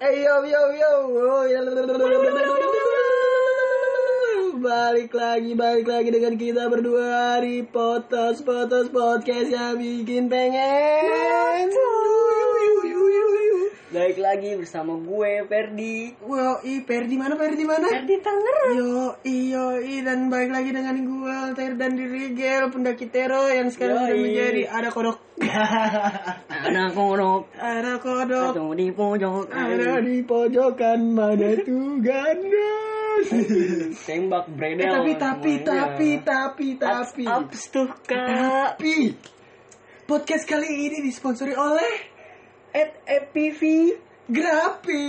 [0.00, 0.92] Hey yo yo yo.
[4.64, 11.68] Balik lagi, balik lagi dengan kita berdua di Potos Potos Podcast yang bikin pengen.
[13.92, 16.16] Balik lagi bersama gue Ferdi.
[16.24, 17.84] Wow, i Perdi mana Perdi mana?
[17.84, 18.72] Ferdi Tangerang.
[18.80, 23.68] Yo, iyo, i dan balik lagi dengan gue Alter dan di Rigel pendaki Tero yang
[23.68, 25.29] sekarang sudah menjadi ada kodok.
[25.40, 27.42] Ada kodok.
[27.56, 28.52] ada kodok.
[28.52, 29.48] Atau di pojok.
[29.48, 33.26] Ada di pojokan mana tuh ganas.
[34.04, 34.92] Tembak Eh, bredel.
[34.92, 35.66] tapi tapi semuanya.
[35.66, 38.28] tapi tapi tapi Ups tuh kak.
[38.28, 39.16] tapi
[40.04, 41.92] podcast kali ini disponsori oleh
[42.70, 43.60] At EPV.
[44.30, 45.06] Grafi.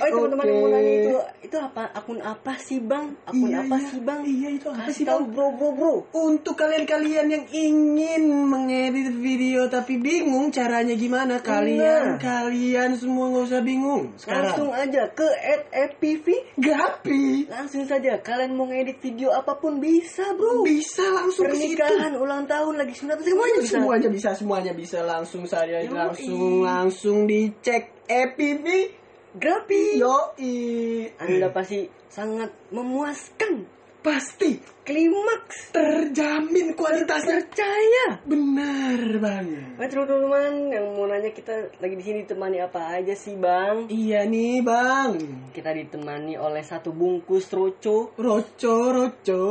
[0.00, 3.10] Oh teman-teman yang mau nanya itu itu apa akun apa sih bang?
[3.26, 3.88] Akun Iya, apa iya.
[3.90, 4.20] sih bang?
[4.22, 5.32] Iya itu apa Kasih sih tahu bang?
[5.34, 5.94] bro bro bro.
[6.14, 12.18] Untuk kalian-kalian yang ingin mengedit video tapi bingung caranya gimana, kalian Nah.
[12.22, 14.14] kalian semua nggak usah bingung.
[14.14, 15.26] Langsung Sekarang aja ke
[15.74, 16.26] EPV.
[16.56, 20.62] Grafi Langsung saja kalian mau ngedit video apa pun bisa bro.
[20.62, 21.50] bisa langsung.
[21.50, 23.74] Pernikahan, ulang tahun, lagi sunat semuanya bisa.
[23.74, 28.66] Semuanya bisa, semuanya bisa langsung saja langsung langsung dicek EPV.
[29.38, 30.02] Grapi.
[30.02, 30.54] Yoi.
[31.22, 33.62] Anda pasti sangat memuaskan.
[34.02, 34.58] Pasti
[34.90, 35.70] Klimaks.
[35.70, 37.38] terjamin kualitasnya.
[37.40, 38.06] Percaya.
[38.22, 39.78] Benar banget.
[39.78, 43.86] Baik teman-teman yang mau nanya kita lagi di sini ditemani apa aja sih bang?
[43.86, 45.10] Iya nih bang.
[45.50, 49.44] Kita ditemani oleh satu bungkus roco, Roco, roco.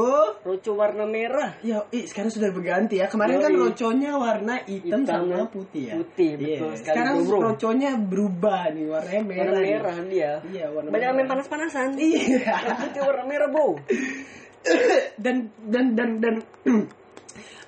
[0.43, 1.55] roco warna merah.
[1.61, 3.07] Ya, ih, sekarang sudah berganti ya.
[3.07, 3.43] Kemarin Yoi.
[3.43, 5.45] kan roconya warna hitam, Hitam sama ya.
[5.47, 5.93] putih ya.
[5.95, 6.39] Putih, Iya.
[6.59, 9.43] betul sekali, Sekarang bro, roconya berubah nih, warnanya merah.
[9.45, 9.71] Warna nih.
[9.71, 10.31] merah dia.
[10.45, 11.15] Iya, warna Banyak merah.
[11.15, 11.89] main panas-panasan.
[11.95, 12.55] Iya.
[12.83, 13.69] Putih warna merah bro.
[15.23, 16.35] dan dan dan dan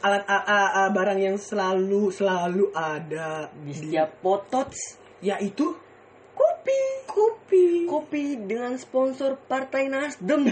[0.06, 5.78] alat a, a, a, barang yang selalu selalu ada Di setiap potots yaitu
[6.34, 6.82] kopi.
[7.06, 7.66] kopi.
[7.86, 10.50] Kopi dengan sponsor Partai Nasdem.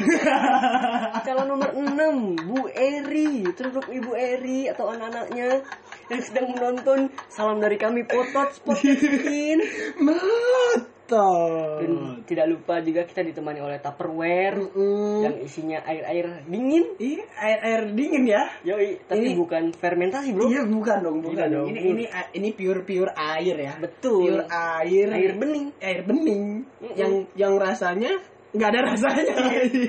[1.25, 3.47] Calon nomor 6, Bu Eri.
[3.57, 5.65] Terus Ibu Eri atau anak-anaknya
[6.13, 7.09] yang sedang menonton.
[7.31, 9.57] Salam dari kami Potot Spotin.
[11.09, 11.81] Melotot.
[11.81, 11.91] Dan
[12.25, 15.25] tidak lupa juga kita ditemani oleh Tupperware Mm-mm.
[15.25, 16.85] yang isinya air-air dingin.
[17.01, 18.43] Ih, air air dingin ya?
[18.63, 20.45] Yoi, tapi Ini- bukan fermentasi, Bro.
[20.49, 21.67] Iya bukan dong, bukan Iya dong.
[21.73, 22.03] Ini ini
[22.37, 23.73] ini pure pure air ya.
[23.81, 24.21] Betul.
[24.29, 25.07] Pure air.
[25.09, 25.67] Air bening.
[25.81, 26.43] Air bening.
[26.77, 26.93] Mm-mm.
[26.95, 28.11] Yang yang rasanya
[28.53, 29.35] nggak ada rasanya.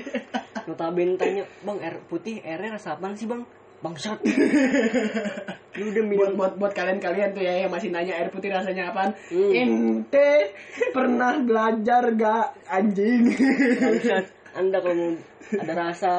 [0.69, 3.45] Notabene tanya, "Bang, air putih airnya rasa apaan sih, Bang?"
[3.81, 4.21] Bangsat.
[5.81, 8.93] Lu udah minum buat buat buat kalian-kalian tuh ya yang masih nanya air putih rasanya
[8.93, 9.17] apaan?
[9.33, 9.49] Hmm.
[9.49, 10.53] Ente
[10.91, 13.33] pernah belajar gak anjing?
[13.79, 14.25] Bangsat,
[14.55, 15.11] Anda kalau mau
[15.51, 16.11] ada rasa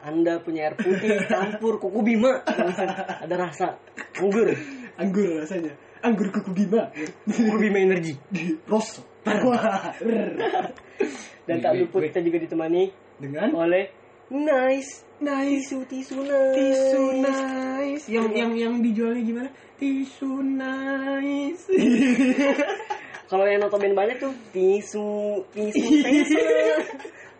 [0.00, 2.40] Anda punya air putih campur kuku bima.
[3.20, 3.76] Ada rasa
[4.16, 4.48] anggur.
[4.96, 5.76] Anggur rasanya.
[6.00, 6.88] Anggur kuku bima.
[7.28, 8.16] Kuku bima energi.
[8.64, 9.04] Rosso.
[9.28, 9.92] Wah.
[11.44, 12.88] Dan tak lupa kita juga ditemani
[13.20, 14.00] Dengan oleh
[14.30, 16.54] Nice nice tisu tisu nice.
[16.54, 18.04] tisu nice.
[18.06, 19.50] Yang yang yang dijualnya gimana?
[19.74, 21.66] Tisu nice.
[23.30, 26.38] Kalau yang notabene banyak tuh tisu tisu tisu.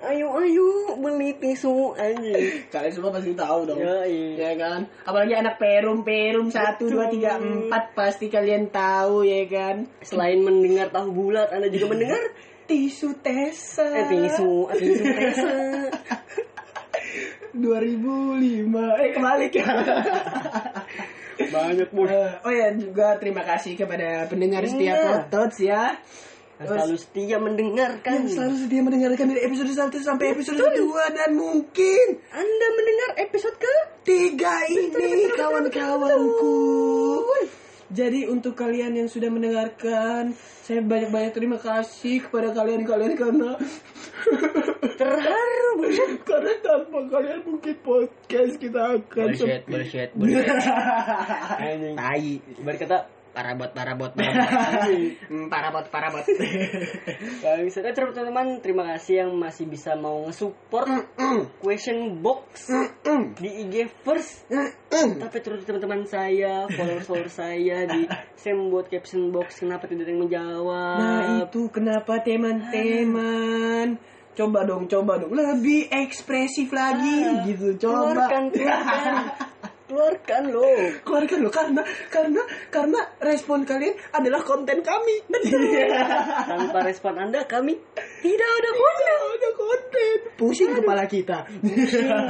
[0.01, 2.73] Ayo ayo beli tisu anjing.
[2.73, 3.84] Kalian semua pasti tahu dong.
[3.84, 4.33] Yoi.
[4.33, 4.89] Ya kan?
[5.05, 9.84] Apalagi anak perum perum satu dua tiga empat pasti kalian tahu ya kan?
[10.00, 12.33] Selain mendengar tahu bulat, Anda juga mendengar
[12.65, 13.93] Tisu Tesa.
[13.93, 15.49] eh, tisu tisu tisu.
[17.61, 19.69] 2005 eh kebalik ya.
[21.49, 22.09] Banyak bos.
[22.12, 25.05] Eh, oh ya juga terima kasih kepada pendengar setia Iya.
[25.25, 25.84] Potots ya.
[26.61, 28.12] Yang selalu setia mendengarkan.
[28.21, 32.06] Yang selalu setia mendengarkan dari episode 1 sampai episode 2 dan mungkin
[32.37, 33.75] Anda mendengar episode ke
[34.05, 36.56] tiga ini kawan-kawanku.
[37.91, 40.31] Jadi untuk kalian yang sudah mendengarkan,
[40.62, 43.59] saya banyak-banyak terima kasih kepada kalian-kalian karena
[45.01, 46.23] terharu buset.
[46.23, 49.71] karena tanpa kalian mungkin podcast kita akan Bullshit, sepi.
[49.75, 50.47] bullshit, bullshit.
[51.59, 51.95] Anjing.
[52.00, 52.31] Tai.
[52.62, 52.99] Ibarat kata
[53.31, 55.15] Parabot, parabot, Anjing.
[55.31, 56.27] Hmm, parabot, parabot.
[57.41, 60.91] Yang bisa kan teman-teman terima kasih yang masih bisa mau nge-support
[61.62, 62.75] question box
[63.38, 64.50] di IG first.
[64.91, 68.11] Tapi terus teman-teman saya, followers-followers saya di
[68.43, 70.97] Sam buat caption box kenapa tidak ada yang menjawab.
[70.99, 73.94] Nah itu kenapa teman-teman
[74.31, 79.15] Coba dong, coba dong Lebih ekspresif lagi Ah, gitu Coba Keluarkan, keluarkan.
[79.90, 81.02] Keluarkan loh.
[81.02, 85.26] Keluarkan loh karena karena karena respon kalian adalah konten kami.
[86.46, 87.75] Tanpa respon Anda kami
[88.22, 89.02] tidak ada konten.
[89.10, 90.16] Tidak ada konten.
[90.38, 91.44] Pusing kepala kita.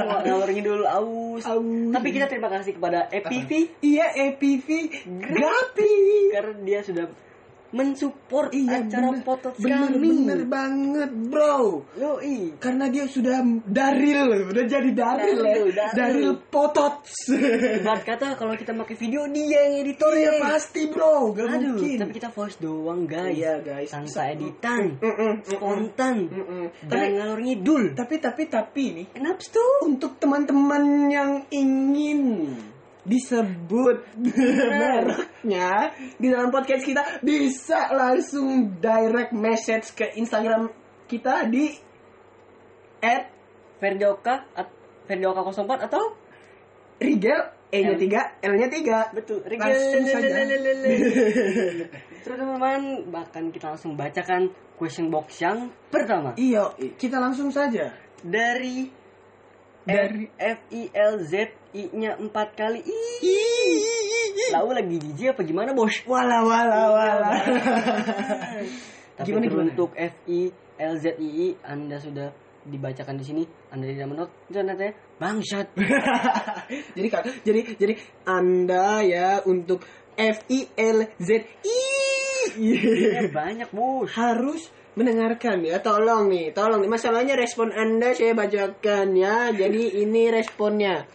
[0.09, 1.43] Wah, Ngalor ngidul aus.
[1.45, 1.93] Aus.
[1.93, 4.67] Tapi kita terima kasih kepada EPV Iya EPV
[5.21, 5.93] Grapi.
[6.33, 7.05] karena dia sudah
[7.71, 10.09] mensupport Iya acara bener, potot bener, kami.
[10.19, 12.55] bener banget bro Yoi.
[12.57, 15.95] karena dia sudah daril udah jadi daril ya Daril, daril.
[15.95, 21.47] daril potots Ibarat kata kalau kita pakai video dia yang editor iya pasti bro gak
[21.49, 23.33] Aduh, mungkin tapi kita voice doang guys.
[23.33, 23.89] Iya, guys.
[23.89, 25.33] Tanpa editan, Mm-mm, mm-mm.
[25.43, 26.63] spontan, Mm-mm.
[26.83, 27.83] dan Tapi- ngalor ngidul.
[27.93, 29.73] tapi tapi tapi nih Kenapa tuh?
[29.83, 32.21] untuk teman-teman yang ingin
[33.01, 33.97] disebut
[34.69, 40.69] mereknya di dalam podcast kita bisa langsung direct message ke Instagram
[41.05, 41.73] kita di
[43.01, 43.33] at
[43.81, 44.77] Ferdioka at-
[45.09, 46.03] Ferdioka 04 atau
[47.01, 48.03] Rigel E-nya L.
[48.03, 49.15] 3, L-nya 3.
[49.15, 50.43] betul Langsung saja.
[52.21, 57.95] Terus teman-teman bahkan kita langsung bacakan question box yang pertama Iya, kita langsung saja.
[58.21, 58.85] dari
[59.81, 61.33] Dari- F I L Z
[61.73, 65.95] I nya empat kali Ih, lalu lagi jijik apa gimana bos?
[66.05, 67.29] Wala wala wala.
[69.17, 72.29] Tapi Gimana, untuk F I L Z I I Anda sudah
[72.61, 73.43] dibacakan di sini,
[73.73, 75.73] Anda tidak menurut ternyata bangsat.
[76.97, 77.93] jadi kan jadi jadi
[78.25, 79.81] Anda ya untuk
[80.13, 81.29] F I L Z
[81.65, 81.81] I
[82.51, 84.11] Ya, banyak bos.
[84.11, 90.27] harus mendengarkan ya tolong nih tolong nih masalahnya respon anda saya bacakan ya jadi ini
[90.27, 91.07] responnya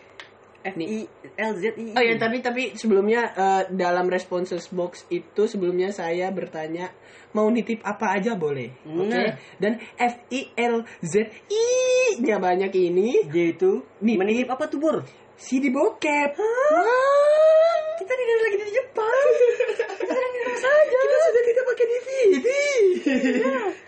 [0.66, 1.06] F I
[1.38, 1.94] L Z I.
[1.94, 6.90] oh ya tapi tapi sebelumnya eh, dalam responses box itu sebelumnya saya bertanya
[7.30, 9.36] mau nitip apa aja boleh oke Nah.
[9.62, 11.14] dan F I L Z
[11.46, 11.66] I
[12.18, 14.16] nya banyak ini J itu Nih.
[14.16, 14.96] menitip apa tuh bor?
[15.36, 17.75] CD bokep Wah.
[17.96, 19.26] Kita tidak lagi di Jepang.
[20.56, 20.98] saja.
[21.00, 22.48] Kita sudah tidak pakai DVD.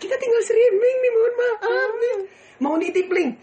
[0.01, 2.15] Kita tinggal streaming nih, mohon maaf nih.
[2.59, 3.37] Mau nitip link?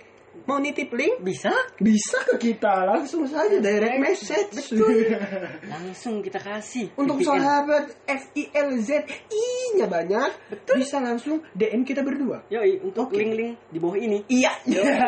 [0.45, 1.25] Mau nitip link?
[1.25, 1.51] Bisa?
[1.81, 4.77] Bisa ke kita langsung saja direct message.
[5.73, 6.93] Langsung kita kasih.
[7.01, 8.91] Untuk sahabat FILZ
[9.33, 10.31] I-nya banyak,
[10.77, 12.45] bisa langsung DM kita berdua.
[12.53, 13.19] Yoi, untuk Oke.
[13.19, 14.19] link-link di bawah ini.
[14.29, 14.53] Iya.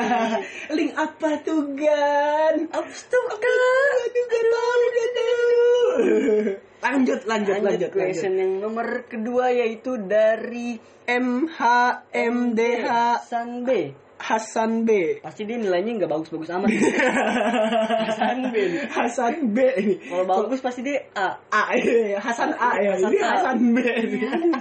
[0.77, 2.73] link apa tuh, Gan?
[2.73, 5.59] Apa tuh Aduh, tahu, gak tahu.
[6.79, 10.79] Lanjut, lanjut, Lanjut lanjut, question yang nomor kedua yaitu dari
[11.11, 13.91] MHMDH Hasan B.
[14.19, 15.23] Hasan B.
[15.23, 16.69] Pasti dia nilainya nggak bagus-bagus amat.
[18.11, 18.57] Hasan B.
[18.91, 19.95] Hasan B ini.
[20.03, 21.39] Kalau bagus pasti dia A.
[21.49, 22.99] A, iya, Hasan A ya.
[22.99, 23.29] Hasan Ini A.
[23.31, 23.77] Hasan B.
[23.79, 24.19] ini.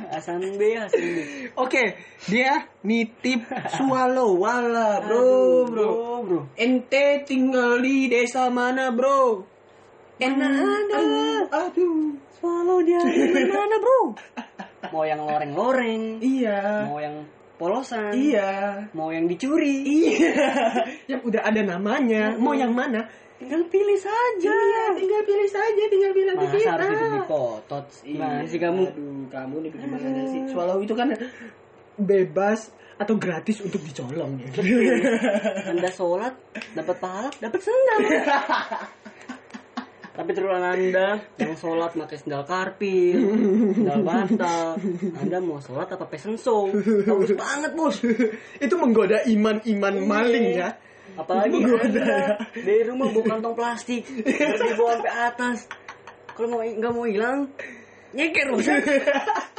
[0.08, 1.18] Hasan B, Hasan B.
[1.58, 1.84] Oke,
[2.26, 3.42] dia nitip
[3.74, 5.90] swallow wala, bro, Aduh, bro.
[6.24, 6.40] bro.
[6.54, 9.42] Ente tinggal di desa mana, bro?
[10.18, 10.98] Mana ada?
[10.98, 12.02] Aduh, aduh.
[12.38, 14.00] Swallow dia di mana, bro?
[14.94, 16.88] Mau yang loreng-loreng, Iya.
[16.88, 17.26] mau yang
[17.58, 18.86] polosan, Iya.
[18.94, 19.82] mau yang dicuri.
[19.84, 20.34] Iya.
[21.12, 22.38] Yang udah ada namanya.
[22.38, 23.06] Mau yang mana?
[23.38, 24.50] Tinggal pilih saja.
[24.50, 26.72] Iya, tinggal pilih saja, tinggal bilang ke Masa kita.
[26.74, 27.86] harus itu dipotot?
[28.02, 28.82] Gimana sih kamu?
[28.90, 30.40] Aduh, kamu nih gimana sih?
[30.50, 31.14] Swallow itu kan
[31.98, 34.50] bebas atau gratis untuk dicolong ya.
[35.70, 36.34] Anda sholat
[36.74, 38.00] dapat pahala, dapat sendal.
[40.18, 43.22] Tapi terulang Anda yang sholat pakai sendal karpil,
[43.78, 44.74] sendal bata.
[45.22, 46.74] Anda mau sholat apa pesen show?
[46.74, 48.02] Bagus banget bos.
[48.66, 50.74] itu menggoda iman-iman maling ya.
[51.14, 52.26] Apalagi Menggoda Anda ya.
[52.66, 55.58] dari rumah bawa kantong plastik, terus dibawa sampai atas.
[56.34, 57.54] Kalau mau nggak mau hilang,
[58.18, 58.66] nyeker bos.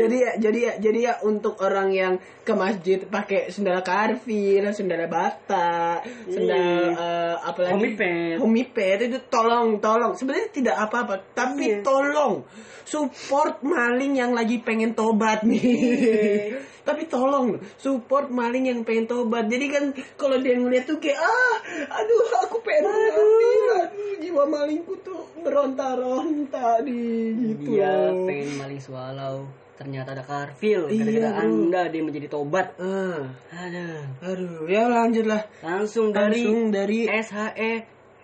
[0.00, 5.06] jadi ya, jadi ya, jadi ya untuk orang yang ke masjid pakai sendal karpil, sendal
[5.10, 7.74] bata, sendal eh, apa lagi?
[7.74, 8.36] Homiped.
[8.40, 10.12] Homiped itu tolong, tolong.
[10.16, 11.86] Sebenarnya tidak apa-apa, tapi Iya.
[11.86, 12.46] tolong
[12.84, 15.62] support maling yang lagi pengen tobat nih.
[15.62, 16.58] Iya.
[16.82, 19.46] tapi tolong support maling yang pengen tobat.
[19.46, 19.84] Jadi kan
[20.16, 21.56] kalau dia ngeliat tuh kayak ah,
[21.90, 27.00] aduh aku pengen aduh, aduh jiwa malingku tuh meronta-ronta di
[27.34, 27.76] gitu.
[27.76, 29.48] Dia pengen maling swallow,
[29.80, 30.92] ternyata ada karpil.
[30.92, 31.40] Iya, Gara-gara bro.
[31.40, 32.66] Anda dia menjadi tobat.
[32.76, 34.00] Ah, Aduh.
[34.20, 35.42] aduh, ya lanjut lah.
[35.64, 37.72] Langsung dari Langsung dari S H E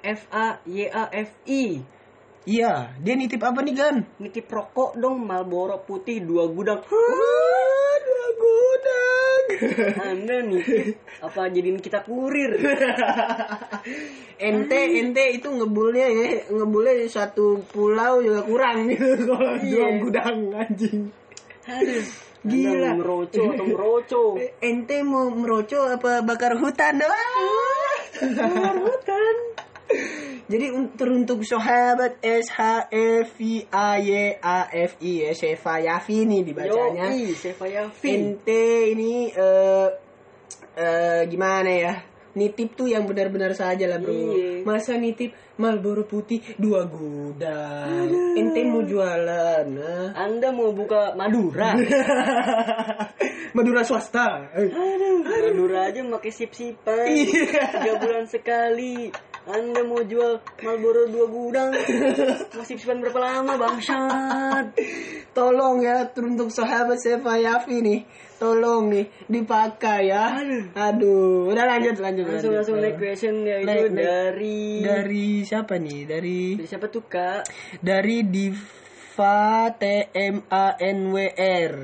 [0.04, 1.95] F A Y A F I.
[2.46, 3.96] Iya, dia nitip apa nih Gan?
[4.22, 6.78] Nitip rokok dong Marlboro putih dua gudang.
[6.78, 9.44] Aduh, gudang.
[10.14, 10.94] Anda nitip
[11.26, 12.54] apa jadiin kita kurir?
[14.46, 19.66] ente, ente itu ngebulnya ya, ngebulnya satu pulau juga kurang gitu kalau Iya.
[19.66, 21.10] dua gudang anjing.
[21.66, 22.04] Aduh.
[22.46, 22.94] Gila.
[22.94, 24.22] Anda meroco atau meroco?
[24.62, 27.02] Ente mau meroco apa bakar hutan?
[27.02, 27.90] Wah.
[28.14, 29.36] Keluar hutan.
[30.46, 35.82] Jadi un- teruntuk sahabat S H E V A Y A F I ya, Sheva
[35.82, 37.10] Yafi nih dibacanya.
[37.10, 38.38] Yoi, Seva Yafin.
[38.38, 39.88] Ente ini eh
[40.78, 41.94] eh, gimana ya?
[42.36, 44.12] nitip tuh yang benar-benar saja lah bro.
[44.12, 44.60] Iya.
[44.60, 48.12] Masa nitip Marlboro putih dua gudang.
[48.36, 50.12] Ente mau jualan, nah.
[50.12, 51.72] Anda mau buka Madura?
[53.56, 54.52] Madura swasta.
[54.52, 54.68] Eh,
[55.24, 57.08] Madura aja pakai sip-sipan.
[57.08, 57.72] Iya.
[57.72, 59.08] Tiga bulan sekali.
[59.46, 61.70] Anda mau jual Marlboro dua gudang?
[62.56, 64.74] Mau sip-sipan berapa lama bangsat?
[65.36, 68.00] Tolong ya untuk sahabat saya Yafi nih.
[68.36, 70.34] Tolong nih dipakai ya.
[70.74, 72.26] Aduh, udah lanjut lanjut.
[72.26, 72.58] Langsung lanjut.
[72.58, 74.02] langsung next question Next, next.
[74.02, 76.00] dari Dari siapa nih?
[76.04, 77.46] Dari dari siapa tuh kak?
[77.78, 79.38] dari Diva
[79.78, 81.74] T M A N W R.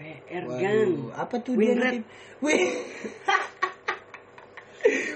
[0.00, 0.88] WR Waduh, Gan.
[1.12, 2.00] apa tuh Winred.
[2.00, 2.40] dia?
[2.40, 2.72] Win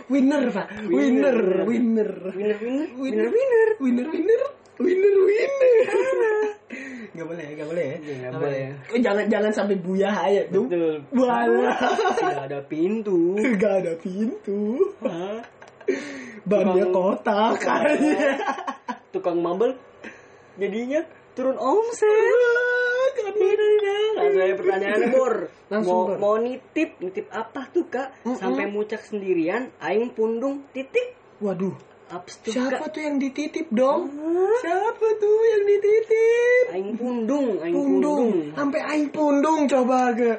[0.06, 2.88] winner pak, winner, winner, Winner winner.
[2.96, 4.42] winner, winner, winner, winner,
[4.78, 6.30] winner, winner.
[7.16, 7.96] Gak boleh, gak boleh ya.
[7.96, 8.64] Iya, nggak Nggak boleh.
[8.92, 10.68] Oh, jangan jangan sampai buya aja tuh.
[10.68, 11.00] Betul.
[11.08, 13.20] Tidak ada pintu.
[13.56, 14.60] Gak ada pintu.
[16.44, 18.36] Bannya Tukang- kotak kayaknya.
[19.16, 19.80] Tukang mabel
[20.60, 21.00] jadinya
[21.32, 22.04] turun omset.
[24.26, 25.34] Langsung aja pertanyaannya Bor.
[25.66, 28.08] Langsung, mau, mau nitip, nitip apa tuh kak?
[28.22, 28.36] Mm-mm.
[28.36, 31.14] Sampai mucak sendirian, aing pundung titik.
[31.38, 31.74] Waduh,
[32.06, 32.94] Aps tuh siapa kak.
[32.94, 34.06] tuh yang dititip dong?
[34.62, 36.64] Siapa tuh yang dititip?
[36.70, 38.54] Aing pundung, aing Pundung, pundung.
[38.54, 40.30] sampai aing pundung coba ke.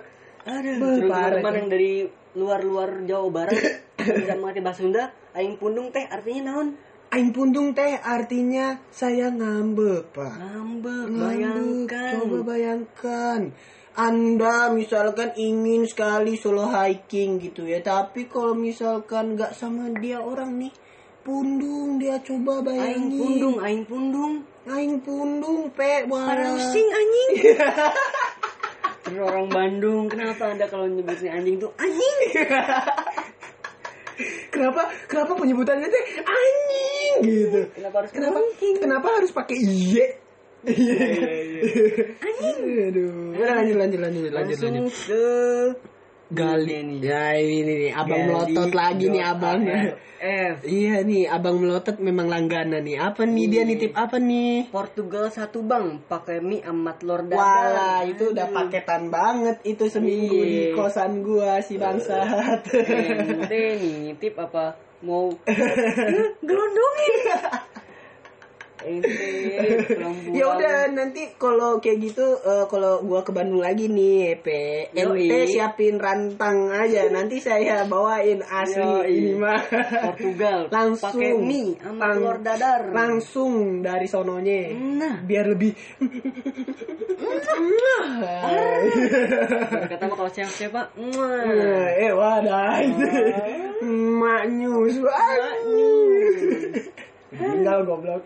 [0.47, 1.59] Aduh, parah, teman ya.
[1.59, 1.91] yang dari
[2.33, 3.59] luar-luar Jawa Barat
[4.15, 5.03] bisa mengerti bahasa Sunda,
[5.33, 6.79] aing pundung teh artinya naon?
[7.07, 10.33] Aing pundung teh artinya saya ngambek, Pak.
[10.39, 12.11] Ngambek, Ngambek, bayangkan.
[12.15, 13.41] Coba bayangkan.
[13.97, 20.53] Anda misalkan ingin sekali solo hiking gitu ya, tapi kalau misalkan nggak sama dia orang
[20.61, 20.69] nih,
[21.25, 23.17] pundung dia coba Aing bayangin.
[23.17, 24.33] pundung, aing pundung.
[24.67, 26.05] Aing pundung, pe.
[26.05, 27.29] Parusing anjing.
[29.07, 32.17] Terus orang Bandung, kenapa anda kalau nyebutnya anjing tuh anjing?
[34.49, 37.61] Kenapa kenapa penyebutannya teh anjing gitu?
[37.77, 38.75] Kenapa harus Kenapa anjing?
[38.81, 40.05] kenapa harus pakai iye?
[40.67, 41.61] Iya, iya.
[42.19, 42.59] Anjing.
[42.91, 43.31] Aduh.
[43.33, 44.91] Lanjut lanjut lanjut lanjut lanjut.
[44.91, 45.25] ke
[46.27, 46.99] Gali Ini nih.
[47.01, 49.63] Ya ini nih abang Gali melotot lagi nih abang.
[50.17, 50.55] F.
[50.65, 52.99] Iya nih abang melotot memang langganan nih.
[52.99, 53.69] Apa nih dia Iya.
[53.69, 54.67] nitip apa nih?
[54.67, 57.31] Portugal satu bang, pakai mie amat dadar.
[57.31, 60.51] Wah itu udah paketan banget itu seminggu Iya.
[60.51, 62.59] di kosan gua si bangsat.
[62.75, 65.31] Ente nih tip apa mau
[66.47, 67.15] gelondongin?
[70.37, 74.85] Ya udah nanti kalau kayak gitu eh, kalau gua ke Bandung lagi nih ente
[75.49, 77.09] siapin rantang aja.
[77.09, 79.09] Nanti saya bawain asli Yoi.
[79.09, 79.61] ini mah.
[80.13, 80.69] Portugal.
[80.75, 81.17] Langsung.
[81.17, 82.81] Pakai mie sama Lang- telur dadar.
[82.93, 84.77] langsung dari sononya.
[84.77, 85.73] Nah, biar lebih.
[89.87, 90.81] Kata mah kalau siapa siapa,
[91.97, 92.77] eh wadah.
[92.83, 93.07] Itu
[93.81, 94.95] emak nyus
[97.31, 98.23] tinggal goblok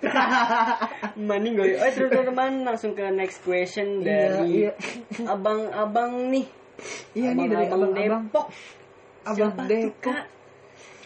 [1.28, 1.78] Mending gue.
[1.78, 4.72] Oh, terus teman-teman langsung ke next question dari iya.
[5.26, 6.46] abang-abang nih.
[7.14, 8.46] iya nih dari abang abang-abang Depok.
[9.26, 10.18] abang Siapa Depok?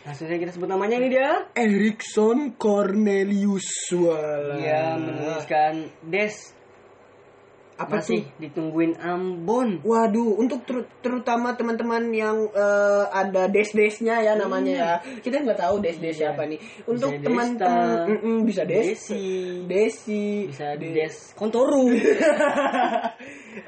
[0.06, 1.50] Langsung saja kita sebut namanya ini dia.
[1.58, 3.90] Erikson Cornelius
[4.62, 6.55] Dia menuliskan Des
[7.76, 9.84] apa masih tuh ditungguin Ambon.
[9.84, 14.92] Waduh, untuk ter- terutama teman-teman yang eh, ada des-desnya ya namanya ya.
[15.20, 16.32] Kita nggak tahu des-des Iya.
[16.32, 16.56] siapa nih.
[16.88, 19.28] Untuk teman-teman Desta, Mm-mm, bisa des, Desi,
[19.68, 21.92] Desi, bisa De- Des Kontoru.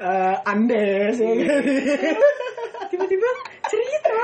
[0.00, 1.62] eh, Andes ya kan?
[2.90, 3.28] Tiba-tiba
[3.68, 4.16] cerita.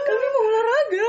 [0.00, 1.08] Kami mau olahraga.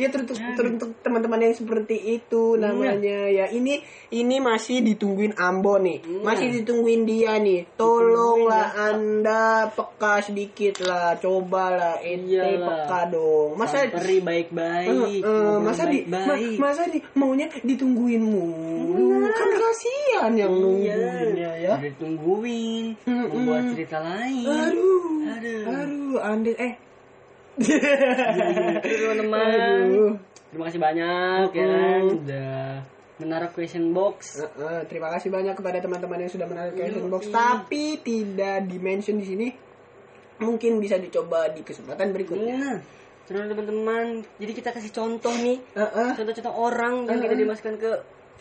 [0.00, 2.96] Ya teruntuk teruntuk teman-teman yang seperti itu namanya
[3.28, 6.24] ya ini ini masih ditungguin Ambo nih Iya.
[6.24, 12.64] masih ditungguin dia nih tolonglah anda peka sedikit lah cobalah ente Iyalah.
[12.86, 14.88] peka dong masa Peri baik-baik.
[14.88, 21.74] Eh, ngobrol masa di ma- masa di maunya ditungguin mulu kan kasihan yang nungguinnya ya
[21.74, 22.84] Udah ditungguin.
[23.02, 23.28] Mm-mm.
[23.30, 24.46] Membuat cerita lain.
[24.46, 25.62] aduh Aduh.
[25.68, 26.72] aduh Ande eh
[28.84, 30.18] teman-teman.
[30.50, 32.62] Terima kasih banyak ya kan udah
[33.20, 34.40] menaruh question box.
[34.40, 39.20] Eh, eh, terima kasih banyak kepada teman-teman yang sudah menarik question box tapi tidak dimention
[39.20, 39.48] di sini
[40.40, 42.80] mungkin bisa dicoba di kesempatan berikutnya
[43.28, 46.10] terus teman-teman, jadi kita kasih contoh nih, Eh, eh.
[46.18, 47.90] contoh-contoh orang yang kita dimasukkan ke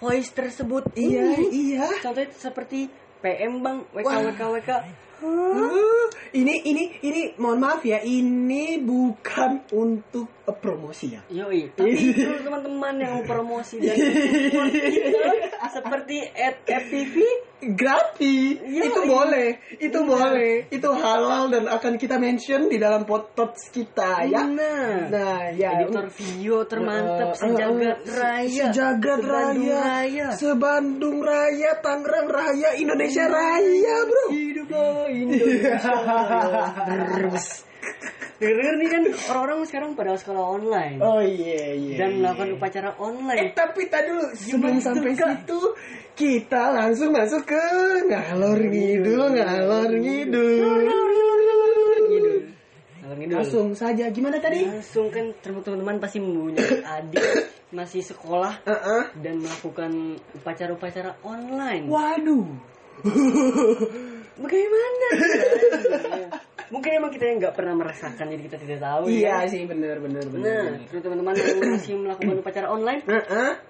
[0.01, 0.89] voice tersebut.
[0.97, 1.45] iya Ini.
[1.53, 2.89] iya Contohnya seperti
[3.21, 4.17] PM Bang, WK Wah.
[4.33, 4.71] WK WK.
[5.19, 11.21] Uh, ini ini ini mohon maaf ya ini bukan untuk promosi ya.
[11.29, 13.93] Yoi, tapi itu teman-teman yang mau promosi dan
[14.97, 15.35] kita
[15.69, 17.15] seperti at FTV
[17.59, 19.11] Gratis, Iya, itu iya.
[19.11, 19.49] boleh,
[19.83, 20.07] itu Iya.
[20.07, 24.47] boleh, itu halal dan akan kita mention di dalam podcast kita ya.
[24.47, 25.83] Nah, Nah, ya.
[25.83, 28.63] editor video termantap sejagat eh, raya.
[28.71, 29.75] Sejagat Sebandung raya.
[29.83, 30.27] raya.
[30.39, 34.25] Sebandung raya, Tangerang raya, Indonesia raya, Bro.
[34.31, 35.75] Hiduplah Indonesia.
[36.85, 37.47] Terus.
[38.39, 39.03] Dengar nih kan
[39.35, 41.99] orang-orang sekarang pada sekolah online Oh iya iya.
[41.99, 42.19] dan iya.
[42.23, 43.51] melakukan upacara Eh online.
[43.51, 45.59] tapi tadi dulu sebelum sampai situ
[46.15, 47.65] kita langsung masuk ke
[48.07, 50.87] ngalor ngidul ngalor ngidul.
[53.27, 54.63] Langsung saja gimana tadi?
[54.63, 57.19] Langsung kan teman-teman pasti mempunyai adik
[57.77, 59.03] masih sekolah Heeh.
[59.19, 61.91] dan melakukan upacara-upacara online.
[61.91, 62.47] Waduh.
[64.39, 65.07] Bagaimana?
[66.73, 69.49] Mungkin emang kita yang nggak pernah merasakan jadi kita tidak tahu Iya ya.
[69.49, 70.31] sih benar benar Nah,
[70.69, 70.85] benar.
[70.85, 73.01] terus teman-teman yang masih melakukan upacara online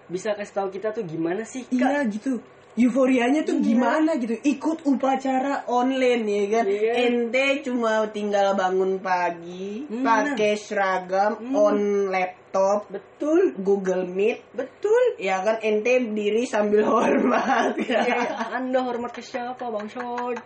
[0.05, 2.11] bisa kasih tahu kita tuh gimana sih Iya kak?
[2.11, 2.43] gitu.
[2.79, 6.91] Euforianya tuh gimana gitu Ikut upacara online ya kan Iya.
[7.03, 10.01] Ente cuma tinggal bangun pagi Hmm.
[10.01, 11.55] pakai seragam Hmm.
[11.55, 15.19] On laptop Betul, Google Meet betul.
[15.19, 18.15] Ya kan ente berdiri sambil hormat Ya,
[18.50, 20.39] anda hormat ke siapa bang Shod?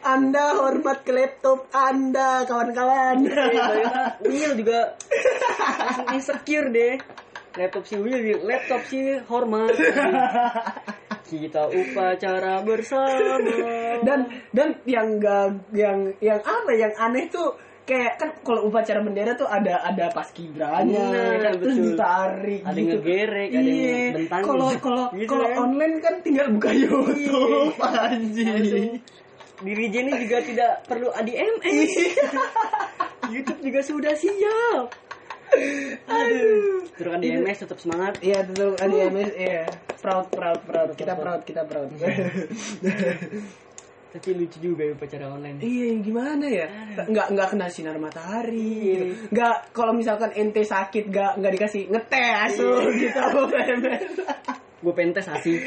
[0.00, 3.26] Anda hormat ke laptop Anda kawan-kawan
[4.22, 4.94] Will juga
[5.70, 6.94] langsung insecure deh.
[7.58, 9.74] Laptop si Will, laptop si hormat.
[11.28, 13.52] Kita upacara bersama.
[14.00, 19.34] dan dan yang enggak yang yang apa yang aneh tuh kayak kan kalau upacara bendera
[19.34, 21.84] tuh ada ada paskibranya Nah, kan terus betul.
[21.92, 22.88] ditarik Ada gitu.
[22.94, 24.04] ngegerek, ada yang Iya.
[24.14, 24.44] bentangin.
[24.46, 25.56] kalau kalau Gitu kalau kan?
[25.58, 28.88] online kan tinggal buka YouTube anjing Langsung
[29.58, 31.92] diri Jenny juga tidak perlu ADMS.
[33.34, 34.86] YouTube juga sudah siap.
[36.06, 36.84] Aduh.
[36.94, 38.18] Terus ADMS tetap semangat.
[38.18, 38.74] Iya betul.
[38.74, 39.64] ADMS iya.
[39.98, 40.88] Proud proud proud.
[40.94, 41.40] Kita proud.
[41.42, 41.88] kita proud.
[44.08, 45.60] Tapi lucu juga ya upacara online.
[45.60, 46.66] Iya gimana ya?
[46.96, 48.96] Nggak nggak kena sinar matahari Iya.
[49.04, 49.04] gitu.
[49.30, 53.20] nggak kalau misalkan ente sakit nggak nggak dikasih ngeteh asuh gitu
[54.78, 55.60] Gue pentes asik.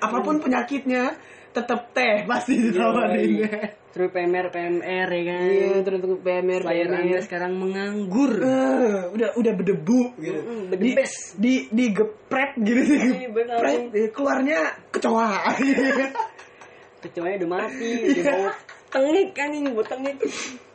[0.00, 1.12] apa pun penyakitnya
[1.52, 3.44] tetap teh pasti ditawarin
[3.90, 5.42] Terus PMR PMR ya kan.
[5.44, 8.32] iya terus PMR Layar PMR anda sekarang menganggur.
[8.38, 11.14] Eh, udah udah berdebu gitu Mm-mm, di berdebes.
[11.34, 13.58] di digepret gitu Iya, benar.
[13.58, 15.30] digepret eh, keluarnya kecoa
[17.02, 18.48] Kecuali udah mati, udah bau
[18.92, 20.16] tengik kan ini bau tengik.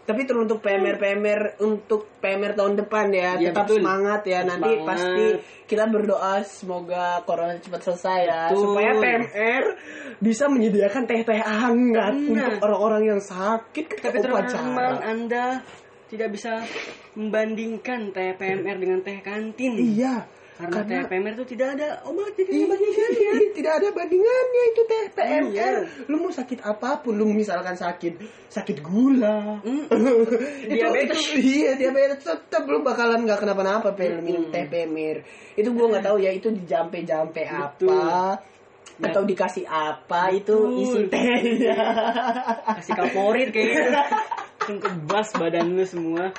[0.05, 3.77] Tapi terus untuk PMR PMR untuk PMR tahun depan ya Iya, tetap betul.
[3.81, 4.87] semangat ya nanti Semangat.
[4.87, 5.25] pasti
[5.65, 8.61] kita berdoa semoga corona cepat selesai ya Betul.
[8.63, 9.63] supaya PMR
[10.17, 12.29] bisa menyediakan teh-teh hangat Nah.
[12.47, 15.45] untuk orang-orang yang sakit ketika Tapi upacara Anda
[16.05, 16.61] tidak bisa
[17.13, 19.73] membandingkan teh PMR dengan teh kantin.
[19.73, 20.21] iya
[20.55, 23.31] Karena, karena teh PMR itu tidak ada obat tidak ada bandingannya.
[23.51, 25.43] tidak ada bandingannya itu teh PMR.
[25.51, 25.67] Iya.
[26.07, 28.13] Lu mau sakit apa pun, lu misalkan sakit
[28.47, 29.59] sakit gula,
[30.71, 31.19] itu, Diabetes.
[31.19, 35.27] itu iya diabetes tetap lu bakalan nggak kenapa-napa pel minum teh PMR.
[35.59, 37.91] Itu gua nggak tahu ya itu dijampe-jampe Betul.
[37.91, 38.39] apa
[38.95, 39.11] Ya.
[39.11, 40.79] atau dikasih apa itu Betul.
[40.87, 41.75] isi tehnya.
[42.79, 44.07] Kasih kaporit kayaknya.
[44.63, 46.31] Kebas badan lu semua.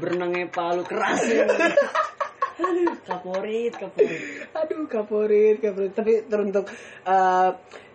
[0.00, 1.20] Berenangnya palu keras.
[1.28, 1.44] ya.
[2.62, 4.22] Aduh, kaporit, kaporit.
[4.54, 5.92] Aduh kaporit, kaporit.
[5.98, 6.70] Tapi teruntuk
[7.06, 7.50] eh,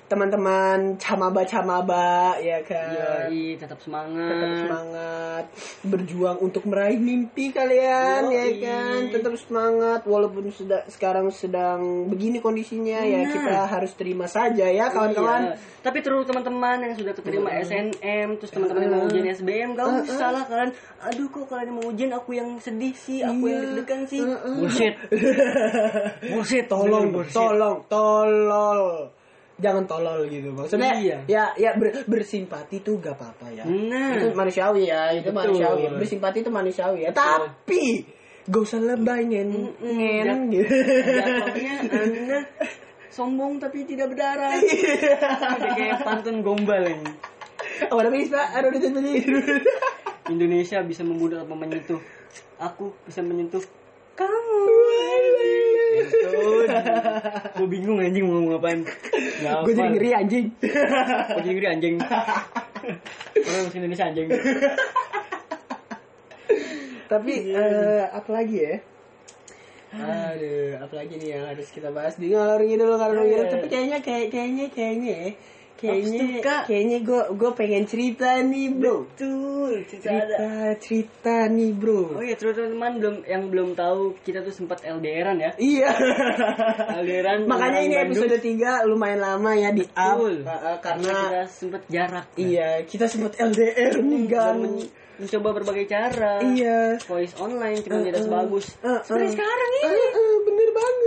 [0.08, 3.28] teman-teman camaba-camaba ya kan.
[3.28, 4.28] Yoi, tetap semangat.
[4.28, 5.43] tetap semangat
[5.84, 8.60] berjuang untuk meraih mimpi kalian ya Yoi.
[8.60, 13.32] kan tetap semangat walaupun sudah sekarang sedang begini kondisinya ya Nah.
[13.32, 15.56] kita harus terima saja ya kawan-kawan Iya.
[15.78, 20.30] Tapi terus teman-teman yang sudah keterima SNM, terus teman-teman yang mau ujian SBM, gak usah
[20.32, 20.76] lah kalian.
[21.00, 23.67] Aduh kok kalian mau ujian aku yang sedih sih, aku yang Iya.
[23.72, 24.20] deg-degan sih.
[24.20, 24.56] Heeh.
[24.60, 24.96] Bullshit.
[26.34, 26.65] Bullshit.
[26.67, 27.32] tolong bullshit.
[27.34, 29.15] tolong tolol
[29.58, 31.17] jangan tolol gitu maksudnya Iya.
[31.26, 34.13] ya ya ber- bersimpati tuh gak apa-apa ya Nah.
[34.13, 35.58] itu manusiawi ya itu Betul.
[35.58, 38.06] manusiawi bersimpati itu manusiawi ya tapi
[38.46, 39.50] gak usah lebay ngen
[39.82, 40.76] ngen gitu
[41.89, 42.39] anda
[43.08, 44.54] sombong tapi tidak berdarah.
[45.58, 47.10] Udah kayak pantun gombal ini.
[47.89, 49.10] Oh, udah bisa, aduh udah jadi.
[50.30, 51.98] Indonesia bisa membunuh atau menyentuh.
[52.62, 53.65] Aku bisa menyentuh
[54.13, 54.70] kamu.
[57.58, 58.80] Gue bingung anjing mau ngomong apaan.
[59.44, 60.46] Gak Gue jadi ngeri anjing.
[60.62, 61.96] Gue jadi ngeri anjing.
[63.48, 64.28] Orang bahasa Indonesia anjing.
[67.08, 68.76] Tapi eh, apa lagi ya?
[69.98, 73.48] Aduh, apa lagi nih yang harus kita bahas di ngalor ngidul ngalor ngidul.
[73.48, 75.30] Tapi kayaknya kayak kayaknya kayaknya ya,
[75.78, 80.36] kayaknya kayaknya gue gue pengen cerita nih bro Betul, cerita ada.
[80.76, 84.82] cerita cerita nih bro Oh iya, terus teman-teman belum yang belum tahu kita tuh sempat
[84.82, 85.52] LDRan ya.
[85.58, 85.94] iya
[87.00, 87.46] LDRan.
[87.46, 88.26] makanya ini Bandung.
[88.26, 90.36] episode 3 lumayan lama ya di up Betul.
[90.42, 92.26] Uh, uh, karena kita sempat jarak.
[92.28, 92.38] kan.
[92.38, 96.38] iya kita sempat LDR nih kan men- mencoba berbagai cara.
[96.44, 98.26] iya Voice online cuma tidak Uh, uh.
[98.28, 98.66] sebagus.
[98.78, 99.00] Uh, uh.
[99.02, 99.90] Seperti sekarang ini.
[99.90, 101.07] Uh, uh, bener banget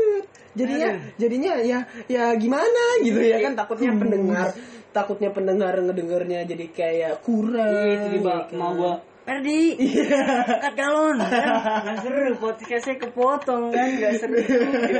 [0.50, 1.02] jadinya Aduh.
[1.16, 1.78] jadinya ya
[2.10, 4.00] ya gimana gitu ya kan takutnya Hmm.
[4.02, 4.48] pendengar
[4.90, 11.94] takutnya pendengar ngedengarnya jadi kayak kurang Iya, tiba-tiba ya mau gua Perdi, angkat galon kan?
[12.02, 13.88] Seru, podcastnya kepotong kan?
[14.00, 14.34] Gak seru.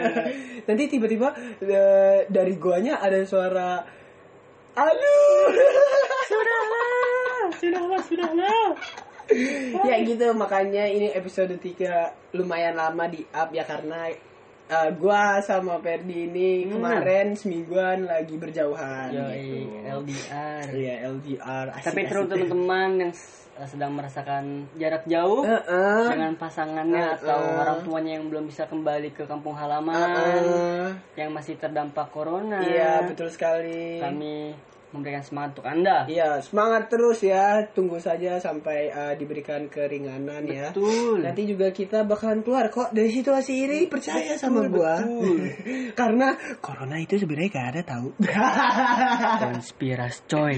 [0.71, 3.81] Nanti tiba-tiba eh, dari guanya ada suara
[4.71, 5.51] aduh.
[6.31, 8.69] Sudahlah, sudahlah, sudahlah.
[9.83, 14.11] Ya gitu makanya ini episode 3 lumayan lama di up ya karena
[14.71, 16.79] eh, gua sama Ferdi ini Hmm.
[16.79, 19.99] kemarin semingguan lagi berjauhan Yoi, gitu.
[19.99, 26.07] LDR Iya LDR asik, Tapi terus teman-teman yang s- sedang merasakan jarak jauh Heeh.
[26.09, 27.19] dengan pasangannya Uh-uh.
[27.21, 30.87] atau orang tuanya yang belum bisa kembali ke kampung halaman Heeh.
[31.15, 33.99] yang masih terdampak corona Iya betul sekali.
[33.99, 34.55] kami
[34.91, 37.63] memberikan semangat untuk anda Iya semangat terus ya.
[37.71, 40.71] Tunggu saja sampai uh, diberikan keringanan ya.
[40.71, 44.95] betul Nanti juga kita bakalan keluar kok dari situasi ini percaya sama Betul, gua.
[44.99, 45.39] betul.
[46.01, 48.09] Karena corona itu sebenarnya gak ada tahu.
[49.47, 50.57] konspiras coy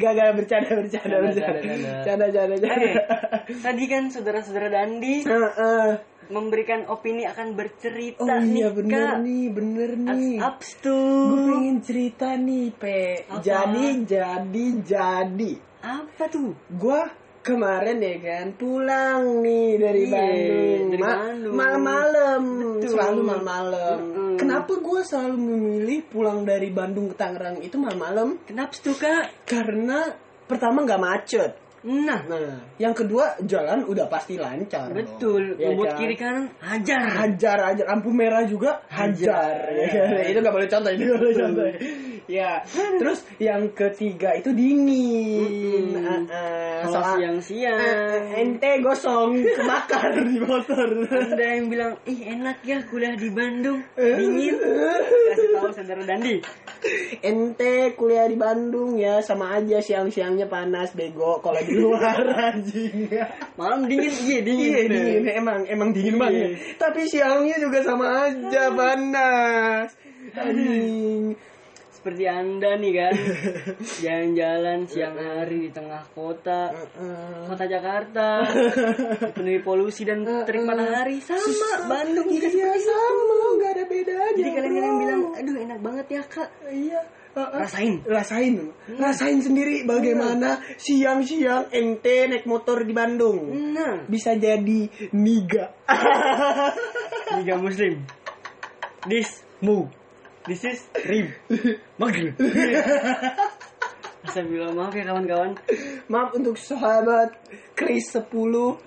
[0.00, 1.60] gak gak bercanda bercanda Canda, bercanda.
[1.62, 2.82] canda, Canda canda canda.
[2.82, 2.94] Eh,
[3.62, 5.88] tadi kan saudara-saudara Dandi Heeh.
[6.32, 9.16] Memberikan opini akan bercerita Oh nih iya bener Kak.
[9.20, 10.36] nih, bener nih.
[10.40, 11.46] Ups Gue tuh.
[11.46, 13.00] pengen cerita nih, Pe.
[13.28, 13.38] Apa?
[13.38, 15.52] Jadi, jadi, jadi.
[15.78, 16.56] Apa tuh?
[16.72, 17.04] Gua
[17.40, 20.86] kemarin ya kan pulang nih dari Iya, Bandung.
[20.88, 21.52] dari Ma- Bandung.
[21.52, 22.42] Malam-malam,
[22.80, 23.96] selalu malam-malam.
[24.00, 24.34] Mm-mm.
[24.34, 28.38] Kenapa gua selalu memilih pulang dari Bandung ke Tangerang itu malam-malam?
[28.42, 29.44] Kenapa tuh kak?
[29.44, 30.06] Karena
[30.44, 31.52] pertama nggak macet.
[31.82, 34.86] Nah, Nah, yang kedua jalan udah pasti lancar.
[34.88, 35.58] betul.
[35.58, 35.98] Ya Ngebut kan?
[35.98, 37.02] kiri kanan, hajar.
[37.12, 39.74] hajar hajar lampu merah juga hajar, Hajar.
[39.74, 40.24] ya kan?
[40.24, 41.64] itu nggak boleh contoh itu nggak boleh contoh
[42.24, 42.62] ya
[43.02, 45.98] terus yang ketiga itu dingin.
[45.98, 47.78] Ah, ah, Kalau soal- siang-siang.
[47.78, 53.82] Eh, ente gosong kebakar di motor Anda yang bilang, ih enak ya kuliah di Bandung,
[53.96, 54.16] Eh.
[54.16, 54.54] dingin.
[54.54, 56.38] Kasih tahu saudara Dandi.
[57.20, 62.20] ente kuliah di Bandung ya sama aja siang-siangnya panas bego kalau di luar
[62.52, 63.08] anjing
[63.54, 64.70] Malam dingin, iya dingin.
[64.72, 66.22] Iya dingin emang emang dingin Iya.
[66.22, 66.50] banget.
[66.76, 69.88] Tapi siangnya juga sama aja panas.
[70.32, 71.34] Anjing.
[71.92, 73.14] Seperti anda nih kan,
[74.02, 76.74] jalan-jalan siang hari di tengah kota,
[77.46, 78.42] kota Jakarta,
[79.22, 84.34] dipenuhi polusi dan terik matahari sama Bandung juga Iya sama, nggak ada bedanya.
[84.34, 84.98] Jadi kalian-kalian bro.
[84.98, 86.50] bilang, aduh enak banget ya kak.
[86.74, 87.00] iya.
[87.32, 88.04] Rasain.
[88.04, 88.54] rasain,
[89.00, 93.48] rasain sendiri bagaimana siang-siang ente naik motor di Bandung.
[93.72, 95.72] Nah, Bisa jadi niga.
[97.40, 98.04] Liga Muslim.
[99.08, 99.88] This move.
[100.44, 101.32] This is rib.
[102.00, 102.36] Maghrib.
[104.22, 105.58] Astagfirullah, maaf ya kawan-kawan.
[106.06, 107.34] Maaf untuk sahabat
[107.74, 108.22] Chris 10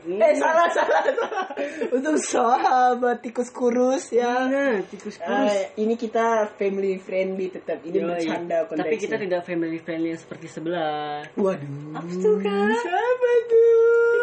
[0.05, 0.15] Hmm.
[0.17, 1.45] Eh salah salah salah
[1.91, 5.51] Untuk sahabat tikus kurus ya Nah, tikus kurus.
[5.51, 8.07] Eh, ini kita family friendly tetap ini Yoi.
[8.15, 9.01] bercanda Tapi konteksnya.
[9.01, 11.27] kita tidak family friendly yang seperti sebelah.
[11.35, 11.93] Waduh.
[11.93, 12.71] Apa tuh, Kak?
[12.79, 14.15] Siapa tuh?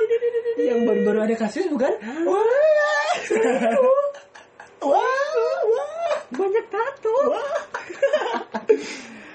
[0.59, 1.93] Yang baru-baru ada kasus bukan?
[2.25, 2.41] Wah.
[4.81, 5.29] Wah.
[5.69, 6.17] Wah.
[6.31, 7.13] Banyak tato.
[7.29, 7.61] Wah.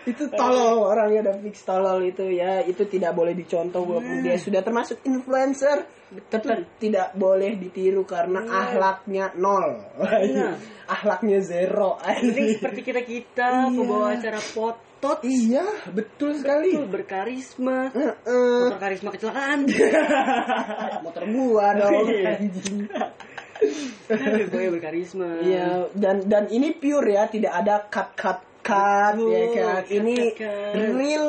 [0.07, 4.63] Itu tolol orangnya udah fix tolol itu ya itu tidak boleh dicontoh walaupun dia sudah
[4.63, 5.83] termasuk influencer
[6.31, 10.55] tetap tidak boleh ditiru karena ahlaknya nol Iya.
[10.95, 13.75] ahlaknya zero Ini seperti kita kita Iya.
[13.75, 15.19] pembawa acara potot.
[15.21, 17.91] iya betul sekali Betul, berkarisma.
[17.91, 18.59] Heeh.
[18.65, 19.59] Motor karisma kecelakaan.
[21.05, 22.39] motor gua dong Iya.
[22.39, 22.77] anjing.
[24.47, 25.43] Gue berkarisma.
[25.43, 29.85] Iya dan dan ini pure ya tidak ada cut cut cut Betul, ya kan cut,
[29.95, 30.75] ini cut, cut.
[30.99, 31.27] real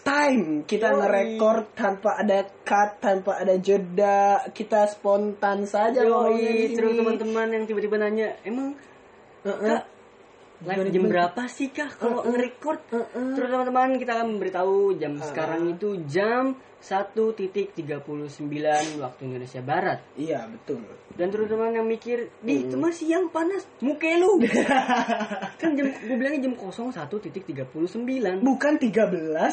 [0.00, 7.46] time kita ngerekord tanpa ada cut tanpa ada jeda kita spontan saja Yoi, terus teman-teman
[7.54, 8.74] yang tiba-tiba nanya, emang
[9.40, 9.72] Heeh.
[9.72, 9.84] Kak,
[10.68, 12.80] live jam berapa sih kak kalau nge-record?
[12.92, 13.32] Heeh.
[13.32, 15.24] Terus teman-teman kita akan memberitahu jam Uh-uh.
[15.24, 17.76] sekarang itu jam 1.39
[18.98, 20.00] waktu Indonesia Barat.
[20.14, 24.40] iya betul Dan terus teman yang mikir, di itu mah siang panas, muke lu.
[25.60, 28.40] kan jam gue bilangnya jam 01.39.
[28.40, 28.88] bukan 13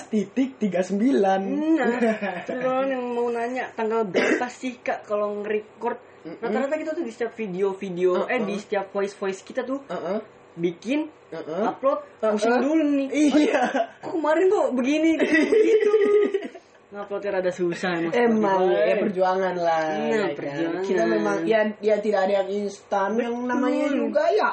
[0.07, 1.99] titik 39 Nah,
[2.43, 5.99] teman yang mau nanya tanggal berapa sih kak kalau nge-record?
[6.39, 10.19] Rata-rata kita tuh di setiap video-video, eh di setiap voice-voice kita tuh Heeh.
[10.55, 11.63] bikin Heeh.
[11.63, 12.63] upload pusing Heeh.
[12.63, 13.63] dulu nih Iya.
[13.99, 15.91] kok kemarin kok begini begitu
[16.87, 19.83] nguploadnya rada susah emang Emang ya perjuangan lah.
[19.91, 20.31] Nah, ya kan?
[20.33, 20.83] perjuangan.
[20.83, 24.51] Kita memang ya ya tidak ada yang instan yang namanya juga ya.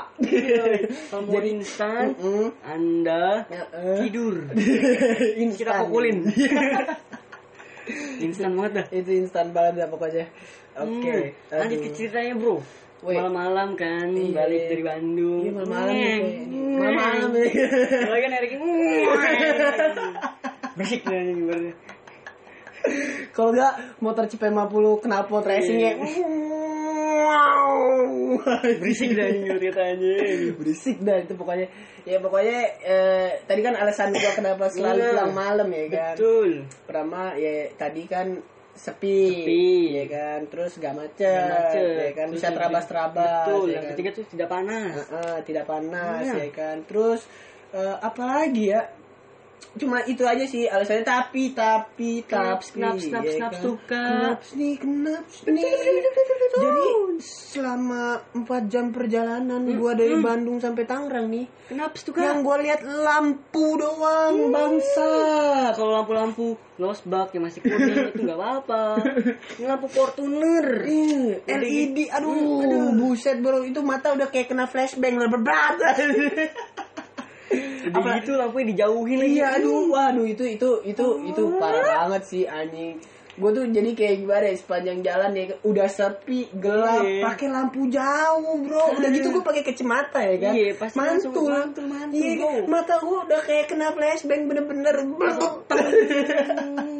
[1.10, 2.50] kalau mau instan Mm-mm.
[2.60, 3.96] anda Heeh.
[4.02, 4.34] tidur
[5.42, 5.58] instan.
[5.60, 6.18] kita pukulin
[8.26, 10.26] instan banget dah Itu instan banget ya pokoknya.
[10.74, 11.14] Oke.
[11.46, 12.58] Hmm, lanjut ke ceritanya bro
[12.98, 14.32] malam-malam kan Iya.
[14.32, 16.24] balik dari Bandung Iya, malam-malam nih, Ngeng.
[16.24, 17.50] kayak- malam-malam nih.
[18.02, 18.32] Lagi kan
[20.74, 21.70] berisik dah gimana
[23.30, 25.92] Kalau enggak motor CP50 knalpot racing ya.
[27.24, 28.38] Wow.
[28.76, 30.14] berisik dah ini ceritanya
[30.54, 31.66] berisik dah itu pokoknya
[32.02, 35.10] ya pokoknya eh, tadi kan alasan gua kenapa selalu Iya.
[35.10, 36.50] pulang malam ya kan betul
[36.84, 38.26] pertama ya tadi kan
[38.74, 39.66] sepi, Sepi.
[39.94, 41.94] ya kan terus gak macet, Nggak macet.
[41.96, 43.90] ya kan Terus bisa terabas terabas betul ya yang kan?
[43.94, 46.34] ketiga tuh tidak panas Heeh, tidak panas Iya.
[46.36, 47.20] ya kan terus
[47.70, 48.80] eh, apa lagi ya
[49.78, 51.04] cuma itu aja sih alasannya.
[51.04, 53.62] Tapi tapi knaps, knaps, ya knaps kan?
[53.62, 54.08] tuh, Kak.
[54.08, 55.72] knaps nih knaps nih
[56.54, 56.88] jadi
[57.22, 62.56] selama 4 jam perjalanan gua dari Bandung sampai Tangerang nih kenapa tuh yang kan gua
[62.62, 68.98] lihat lampu doang bangsat kalau lampu-lampu losbak yang masih kuning itu nggak apa-apa.
[69.62, 70.82] Ini lampu Fortuner.
[70.82, 73.62] Ih, LED aduh, buset bro.
[73.62, 75.78] Itu mata udah kayak kena flashbang berat
[77.90, 82.44] udah gitu lampunya dijauhin lagi Iya, aduh, waduh itu itu itu itu parah banget sih
[82.44, 82.96] anjing.
[83.34, 87.18] Gue tuh jadi kayak gimana ya sepanjang jalan ya udah sepi, gelap, Iya.
[87.26, 88.94] pakai lampu jauh, bro.
[88.94, 90.52] Udah gitu gue pakai kacamata ya kan.
[90.54, 91.50] Iya, pasti langsung mantul.
[91.50, 92.50] mantul, mantul, bro.
[92.70, 94.94] mata gue udah kayak kena flashbang bener-bener.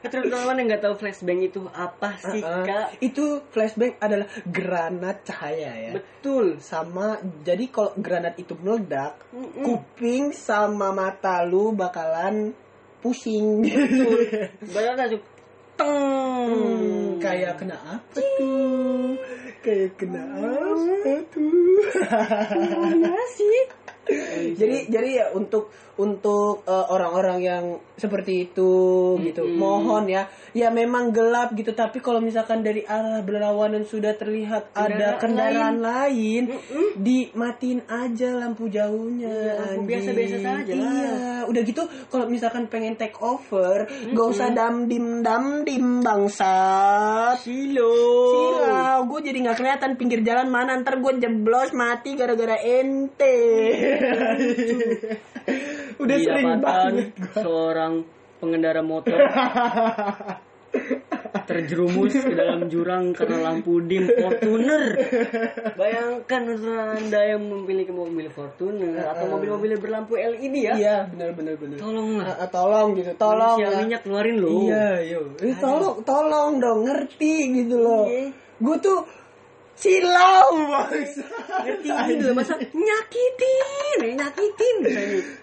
[0.00, 2.64] Terus teman yang nggak tahu flashbang itu apa sih Heeh.
[2.64, 2.88] kak?
[2.98, 5.92] itu flashbang adalah granat cahaya ya.
[5.92, 6.56] Betul.
[6.58, 9.60] sama jadi kalau granat itu meledak Mm-mm.
[9.60, 12.56] kuping sama mata lu bakalan
[13.00, 13.64] pusing
[14.62, 15.20] Baru langsung
[15.80, 16.48] teng.
[16.50, 19.16] Hmm, kayak kena apa tuh?
[19.60, 21.80] Kayak kena apa tuh?
[22.56, 23.58] Iya sih.
[24.58, 27.64] Jadi jadi ya untuk untuk eh, orang-orang yang
[28.00, 28.72] seperti itu
[29.20, 29.44] gitu.
[29.44, 29.60] Mm-mm.
[29.60, 30.22] Mohon ya.
[30.56, 35.76] Ya memang gelap gitu tapi kalau misalkan dari arah berlawanan sudah terlihat ada Kendaraan kendaraan
[35.84, 36.88] lain, Mm-mm.
[36.96, 39.28] dimatiin aja lampu jauhnya.
[39.28, 40.72] Iya, lampu biasa-biasa saja.
[40.72, 43.84] Iya, udah gitu kalau misalkan pengen take over,
[44.16, 47.44] gak usah dam dim dam dim bangsat.
[47.44, 47.92] Silo.
[48.32, 53.36] Silau, gue jadi nggak kelihatan pinggir jalan mana ntar gue jeblos mati gara-gara ente.
[56.02, 57.12] Udah sering banget.
[57.36, 58.04] seorang
[58.40, 59.20] pengendara motor
[61.50, 64.84] terjerumus ke dalam jurang karena lampu dim Fortuner.
[65.74, 66.42] Bayangkan
[66.94, 70.74] anda yang memiliki mobil Fortuner atau mobil-mobil berlampu LED ya.
[70.78, 71.78] Iya, benar benar benar.
[71.82, 72.26] Tolonglah.
[72.26, 73.80] Ah, ah, tolong gitu, tolong Manusia ya.
[73.82, 74.50] minyak keluarin loh.
[74.66, 75.20] Iya, yo.
[75.42, 78.06] Eh, tolong, tolong dong, ngerti gitu loh.
[78.06, 78.30] Iya.
[78.60, 78.98] Gue tuh
[79.80, 81.24] silau, bangsa.
[81.64, 84.76] Ngerti gitu loh masa nyakitin, eh, nyakitin.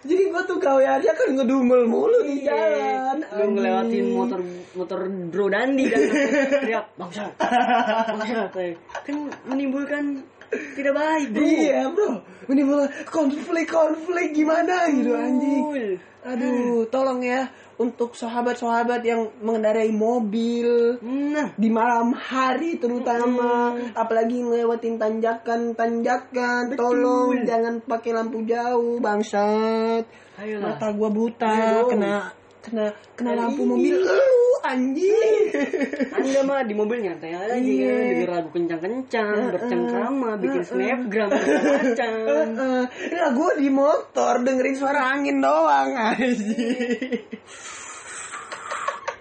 [0.06, 3.26] Jadi gue tuh gaweannya kan ngedumel mulu di jalan.
[3.26, 3.46] Lu Iya.
[3.50, 4.40] ngelewatin motor
[4.74, 5.00] motor
[5.34, 6.02] Bro Dandi dan
[6.62, 7.34] teriak bangsat.
[8.14, 8.52] Bangsat.
[8.62, 8.74] eh.
[9.02, 11.44] Kan menimbulkan tidak baik, Bro.
[11.44, 12.10] Iya bro,
[12.48, 15.64] menimbulkan konflik-konflik gimana gitu anjing.
[16.28, 17.48] Aduh, tolong ya
[17.80, 27.80] untuk sahabat-sahabat yang mengendarai mobil Nah, di malam hari terutama, apalagi ngelewatin tanjakan-tanjakan, tolong jangan
[27.80, 30.04] pakai lampu jauh, bangsat.
[30.38, 30.76] ayolah.
[30.76, 31.90] Mata gua buta, Ayo dong.
[31.96, 32.37] kena
[32.68, 33.72] kena kena lampu ini.
[33.72, 34.20] mobil lu
[34.62, 35.44] anjing.
[36.20, 37.88] Anda mah di mobil nyantai aja Iya.
[37.88, 42.12] kan, denger lagu kencang-kencang, bercengkrama, bikin snapgram macam.
[42.28, 42.82] Heeh.
[43.16, 47.24] Lah gue di motor dengerin suara angin doang anjing.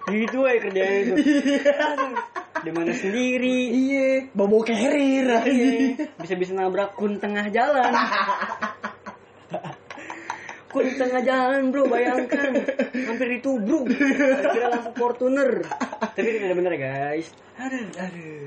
[0.07, 1.13] Gitu aja kerjanya itu.
[2.57, 3.59] Di mana sendiri.
[3.69, 5.99] Iya, bobo carrier anjing.
[6.15, 7.91] Bisa-bisa nabrak kun tengah jalan.
[10.97, 12.51] tengah jalan bro, bayangkan.
[12.91, 13.85] Hampir ditubruk.
[13.93, 15.63] Kira lampu Fortuner.
[16.17, 17.29] Tapi tidak benar guys.
[17.61, 18.45] Aduh, aduh.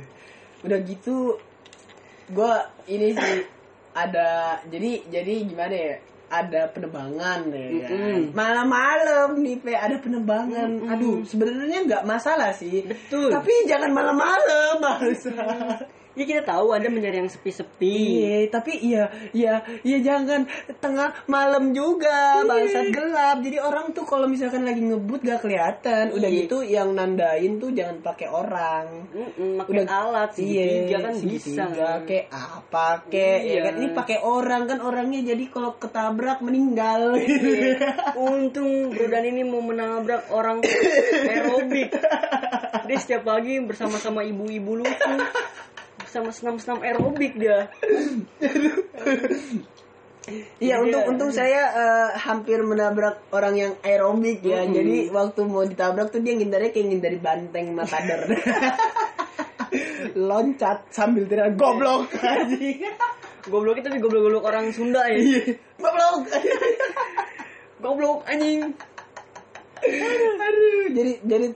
[0.66, 1.40] Udah gitu
[2.30, 3.42] gua ini sih
[3.90, 5.96] ada jadi jadi gimana ya?
[6.30, 7.90] Ada penerbangan ya.
[7.90, 7.90] kan?
[7.90, 8.20] Mm-mm.
[8.38, 10.78] Malam-malam nih, Pe, ada penerbangan.
[10.86, 12.86] Aduh, sebenarnya nggak masalah sih.
[12.86, 13.34] Betul.
[13.34, 15.34] Tapi jangan malam-malam, bangsa.
[16.10, 17.94] Ya kita tahu ada mencari yang sepi-sepi.
[18.18, 20.42] Iya, tapi iya, iya, iya jangan
[20.76, 23.38] tengah malam juga, bangsat gelap.
[23.40, 26.10] Jadi orang tuh kalau misalkan lagi ngebut gak kelihatan.
[26.10, 26.38] Udah Iya.
[26.42, 29.06] gitu yang nandain tuh jangan pakai orang.
[29.10, 31.64] Mm-mm, pakai Udah alat segitiga kan bisa.
[32.02, 33.60] kayak apa kayak ya Iya.
[33.62, 37.14] kan ini pakai orang kan orangnya jadi kalau ketabrak meninggal.
[37.16, 37.78] Iya.
[38.26, 40.58] Untung Brodan ini mau menabrak orang
[41.30, 41.94] aerobik.
[42.82, 45.14] Dia setiap pagi bersama-sama ibu-ibu lucu.
[46.10, 47.70] Bersama senam-senam aerobik dia.
[50.58, 50.74] Iya, Iya.
[50.82, 54.66] untung untung saya eh, hampir menabrak orang yang aerobik ya.
[54.66, 54.74] Mm-mm.
[54.74, 58.26] Jadi waktu mau ditabrak tuh dia ngindarnya kayak ngindari banteng matador.
[60.18, 62.82] Loncat sambil teriak goblok anjing.
[63.46, 65.14] Goblok itu goblok-goblok orang Sunda ya.
[65.78, 66.26] goblok.
[67.86, 68.74] Goblok anjing.
[70.42, 71.46] Aduh, jadi jadi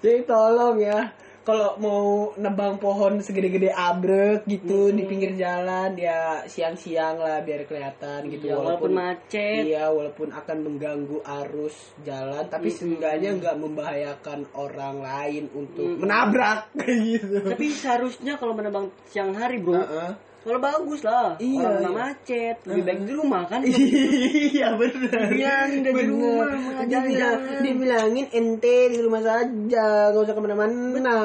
[0.00, 1.19] jadi tolong ya.
[1.40, 2.02] Kalau mau
[2.36, 8.60] nebang pohon segede-gede abrek gitu di pinggir jalan ya siang-siang lah biar kelihatan gitu Ya,
[8.60, 9.62] walaupun macet.
[9.64, 16.68] Iya, walaupun akan mengganggu arus jalan, tapi seenggaknya nggak membahayakan orang lain untuk menabrak
[17.08, 17.40] gitu.
[17.40, 19.80] Tapi seharusnya kalau menebang siang hari, Bro.
[19.80, 20.29] Heeh.
[20.40, 21.36] Kalau bagus lah.
[21.36, 21.98] Iya, orang kena iya.
[22.00, 22.56] macet.
[22.64, 23.60] Lebih baik di rumah kan.
[24.56, 25.28] iya benar.
[25.28, 31.16] Bilangin dari rumah, mau Dibilang, dibilangin ente di rumah saja, gak usah ke mana-mana.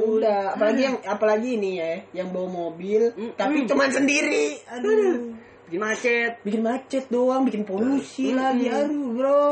[0.00, 1.92] Udah, apalagi yang apalagi ini ya,
[2.24, 3.36] yang bawa mobil, Mm-mm.
[3.36, 4.64] tapi cuman sendiri.
[4.72, 5.36] Aduh.
[5.68, 6.32] Bikin macet.
[6.40, 8.40] bikin macet doang, bikin polusi Mm-mm.
[8.40, 9.48] lagi, aduh bro.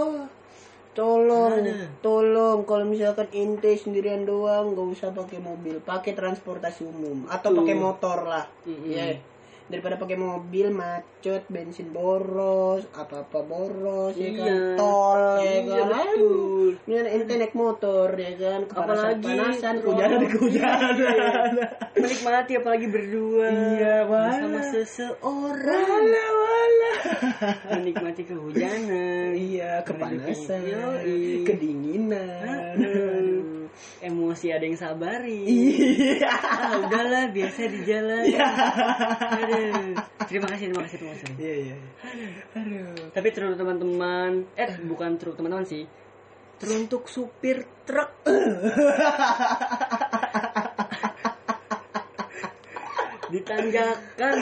[0.97, 2.01] Tolong, Ada.
[2.01, 7.77] tolong kalau misalkan ente sendirian doang, gak usah pakai mobil, pakai transportasi umum atau pakai
[7.77, 8.49] motor lah.
[8.65, 9.21] Iya.
[9.67, 14.59] Daripada pakai mobil macet, bensin boros, apa-apa boros, ya kan, Iya.
[14.75, 16.07] tol, ya Iya, kan.
[16.15, 16.69] betul.
[16.87, 20.95] Ini ente naik motor, ya kan, kepanasan, Apalagi panasan, kalau- kehujanan, kehujanan.
[21.97, 23.47] Menikmati apalagi berdua.
[23.51, 24.71] Iya, Bersama wala.
[24.71, 25.83] seseorang.
[25.83, 26.93] Wala, wala.
[27.75, 29.35] Menikmati kehujanan.
[29.35, 30.63] Iya, kepanasan,
[31.43, 32.77] kedinginan.
[34.01, 35.43] Emosi ada yang sabari.
[35.49, 36.29] Iya.
[36.29, 38.29] Ah, udahlah, biasa di jalan.
[38.29, 39.97] Aduh.
[40.29, 41.33] Terima kasih, terima kasih, terima kasih.
[41.41, 41.77] Iya, iya.
[42.61, 43.09] Aduh.
[43.13, 45.85] Tapi teruntuk teman-teman, eh bukan teruntuk teman-teman sih.
[46.61, 48.13] Teruntuk supir truk.
[53.33, 54.35] Ditanjakan.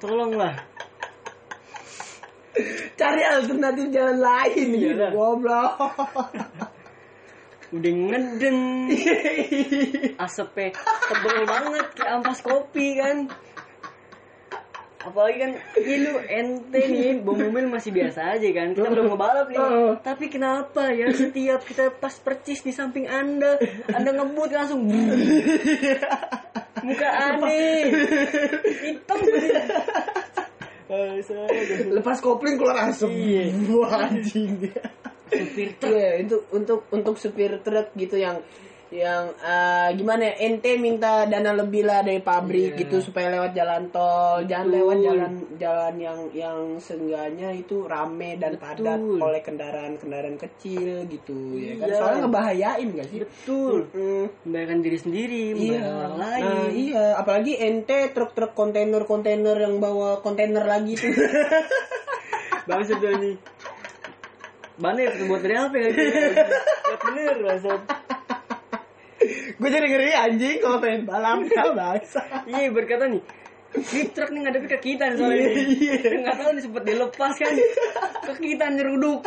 [0.00, 0.54] Tolonglah.
[2.98, 5.78] Cari alternatif jalan lain gitu, goblok.
[7.70, 8.58] Udah ngeden.
[10.24, 10.74] Asapnya
[11.06, 13.30] tebel banget kayak ampas kopi kan.
[15.00, 19.48] Apalagi kan ini lu ente nih bawa mobil masih biasa aja kan kita belum ngebalap
[19.48, 19.92] nih Heeh.
[20.04, 23.56] tapi kenapa ya setiap kita pas percis di samping anda
[23.96, 24.84] anda ngebut langsung
[26.84, 27.88] muka aneh
[28.84, 29.18] hitam
[31.90, 33.14] Lepas kopling keluar asap.
[33.14, 33.54] Iya.
[33.70, 34.74] Wah, anjing.
[35.30, 38.38] Supir truk Iya, itu untuk untuk supir truk gitu yang
[38.90, 42.80] yang eh, gimana ya ente minta dana lebih lah dari pabrik Iya.
[42.82, 44.74] gitu supaya lewat jalan tol jangan Betul.
[44.82, 49.22] lewat jalan jalan yang yang seenggaknya itu rame dan padat Betul.
[49.22, 51.96] oleh kendaraan kendaraan kecil gitu ya kan Iya.
[52.02, 54.24] soalnya ngebahayain gak sih betul Mm.
[54.42, 60.66] membahayakan diri sendiri membahayakan orang lain Nah, iya, apalagi ente truk-truk kontainer-kontainer yang bawa kontainer
[60.66, 61.14] lagi tuh.
[62.68, 63.34] Bangsat tuh nih.
[64.80, 65.88] Bannya buat dari apa ya?
[66.90, 67.80] Buat bener bangsat.
[69.60, 72.20] Gue jadi ngeri anjing kalau pengen balap ya bangsa.
[72.48, 73.20] Iya berkata nih.
[73.70, 75.66] Ini truk nih ngadepin ke kita nih soalnya nih.
[75.78, 75.96] Iya.
[76.24, 77.54] Nggak tahu nih sempat dilepas kan.
[78.24, 79.20] Ke kita nyeruduk.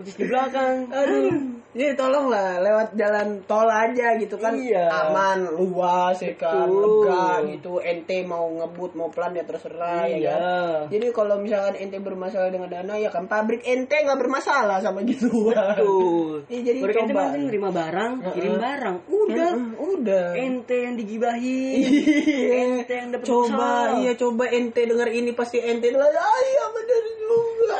[0.00, 0.88] Putus di belakang.
[0.90, 1.53] Aduh.
[1.74, 4.86] Jadi tolong lah lewat jalan tol aja gitu kan Iya.
[4.86, 10.30] aman luas ya kan lega gitu ente mau ngebut mau pelan ya terserah ya Iya.
[10.30, 15.02] kan jadi kalau misalkan ente bermasalah dengan dana ya kan pabrik ente nggak bermasalah sama
[15.02, 16.46] gitu Betul.
[16.54, 17.22] Iya, jadi ente coba.
[17.26, 18.62] penting nerima barang, kirim Heeh.
[18.62, 18.96] barang.
[19.06, 19.50] Udah.
[19.50, 21.74] Mm-mm, udah Ente yang digibahin.
[21.74, 22.54] Iya.
[22.78, 23.98] Ente yang dapet coba usaha.
[23.98, 27.76] iya coba ente denger ini pasti ente bilang ah iya bener juga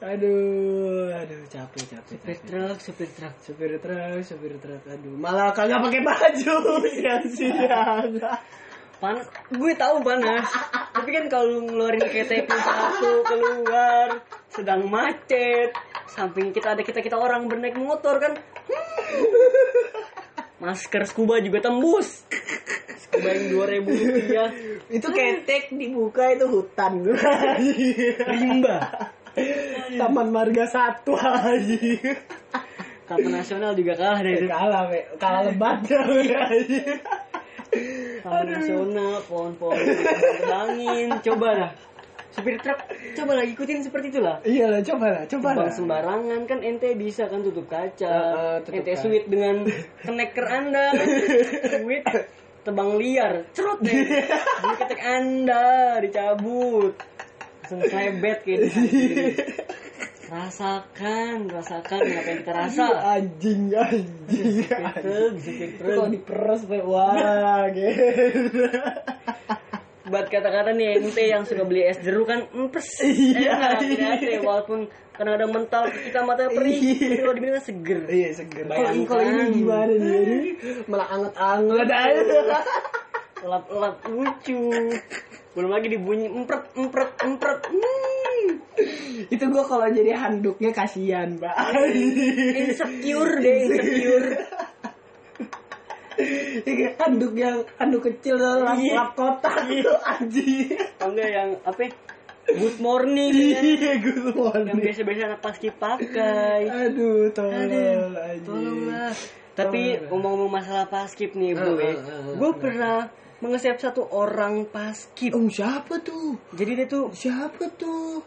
[0.00, 1.12] Aduh.
[1.12, 2.48] aduh capek capek Supir capek.
[2.48, 3.34] truk, supir truk.
[3.44, 6.54] supir truk supir truk aduh malah kagak pakai baju
[6.96, 8.16] siang-siang
[9.00, 10.44] Panas, gue tahu panas.
[10.92, 14.20] Tapi kan kalau lu ngeluarin KTP satu keluar,
[14.52, 15.72] sedang macet,
[16.04, 18.36] samping kita ada kita kita orang bernaik motor kan,
[20.60, 22.28] masker scuba juga tembus.
[23.00, 24.52] Scuba yang dua ribu rupiah,
[24.92, 27.00] itu ketek dibuka itu hutan
[28.36, 28.84] rimba.
[29.98, 31.78] Taman marga satu aja
[33.10, 34.46] Taman nasional juga kalah deh.
[34.46, 35.02] kalah we.
[35.18, 35.82] kalah lebat
[38.22, 39.74] Taman nasional, pohon-pohon
[40.38, 41.08] terbangin.
[41.18, 41.70] Coba lah.
[42.30, 42.78] Supir truk,
[43.18, 44.38] coba lah ikutin seperti itulah.
[44.46, 48.62] iya lah coba lah coba lah sembarangan kan ente bisa kan tutup kaca.
[48.62, 49.02] Tutup ente kaca.
[49.02, 49.66] sweet dengan
[50.06, 50.94] keneker anda.
[51.66, 52.06] sweet
[52.62, 54.22] tebang liar, cerut deh.
[54.78, 56.94] Ketek anda dicabut.
[57.70, 59.02] Langsung klebet kayak kaki.
[60.26, 62.86] Rasakan, rasakan apa yang kita rasa.
[63.14, 65.14] anjing anjing Itu
[65.78, 68.66] kalau diperes we wah gitu
[70.02, 72.98] Buat kata-kata nih ente yang suka beli es jeruk kan empes.
[73.06, 74.42] Iya, iya.
[74.42, 77.22] walaupun kadang-kadang mental kita mata perih, Iya.
[77.22, 78.00] kalau dibilang seger.
[78.10, 79.06] iya seger kalau Bayangkan.
[79.06, 80.18] kalau ini gimana nih
[80.58, 81.86] Aduh, malah anget-anget
[83.40, 84.68] Lap-lap lucu.
[85.50, 87.58] Belum lagi dibunyi empret empret empret.
[87.66, 88.52] Hmm.
[89.28, 91.52] itu gua kalau jadi handuknya kasihan mbak
[92.56, 94.28] Insecure deh, insecure.
[96.60, 98.92] Ini handuk yang handuk kecil lap, Iya.
[98.94, 101.80] lap kotak itu anjing Atau enggak yang apa?
[101.82, 101.90] ya?
[102.50, 103.30] Good morning
[103.62, 104.24] iya gue
[104.58, 106.66] yang biasa-biasa anak paski pakai.
[106.66, 108.42] aduh tolong Aduh, anjing.
[108.42, 109.12] tolonglah.
[109.52, 111.68] Tapi ngomong-ngomong masalah paskip nih, Eh, ya.
[111.84, 113.06] eh, eh, gue pernah
[113.40, 115.32] mengesep satu orang paskip.
[115.32, 118.20] oh siapa tuh Jadi dia tuh siapa tuh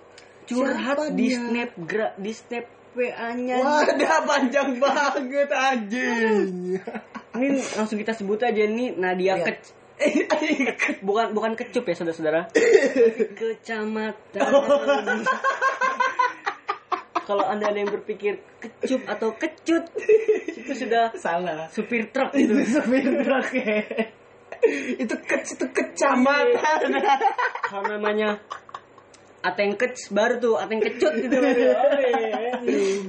[0.44, 1.40] curhat Siapa di dia?
[1.40, 3.58] snap gra- di snap WA-nya.
[3.58, 6.78] Wadah panjang banget anjing.
[7.34, 9.46] Ini langsung kita sebut aja nih Nadia Iya.
[9.48, 9.62] Kec.
[11.02, 12.54] Bukan bukan kecup ya saudara-saudara.
[13.40, 14.46] Kecamatan.
[17.24, 19.88] Kalau anda ada yang berpikir kecup atau kecut,
[20.52, 21.72] itu sudah Salah.
[21.72, 22.78] supir truk Itu itu.
[22.78, 23.80] supir truk ya.
[25.04, 26.96] Itu ke itu kecamatan.
[27.68, 28.40] Kalau namanya
[29.44, 31.36] Ateng kec baru tuh Ateng kecut gitu.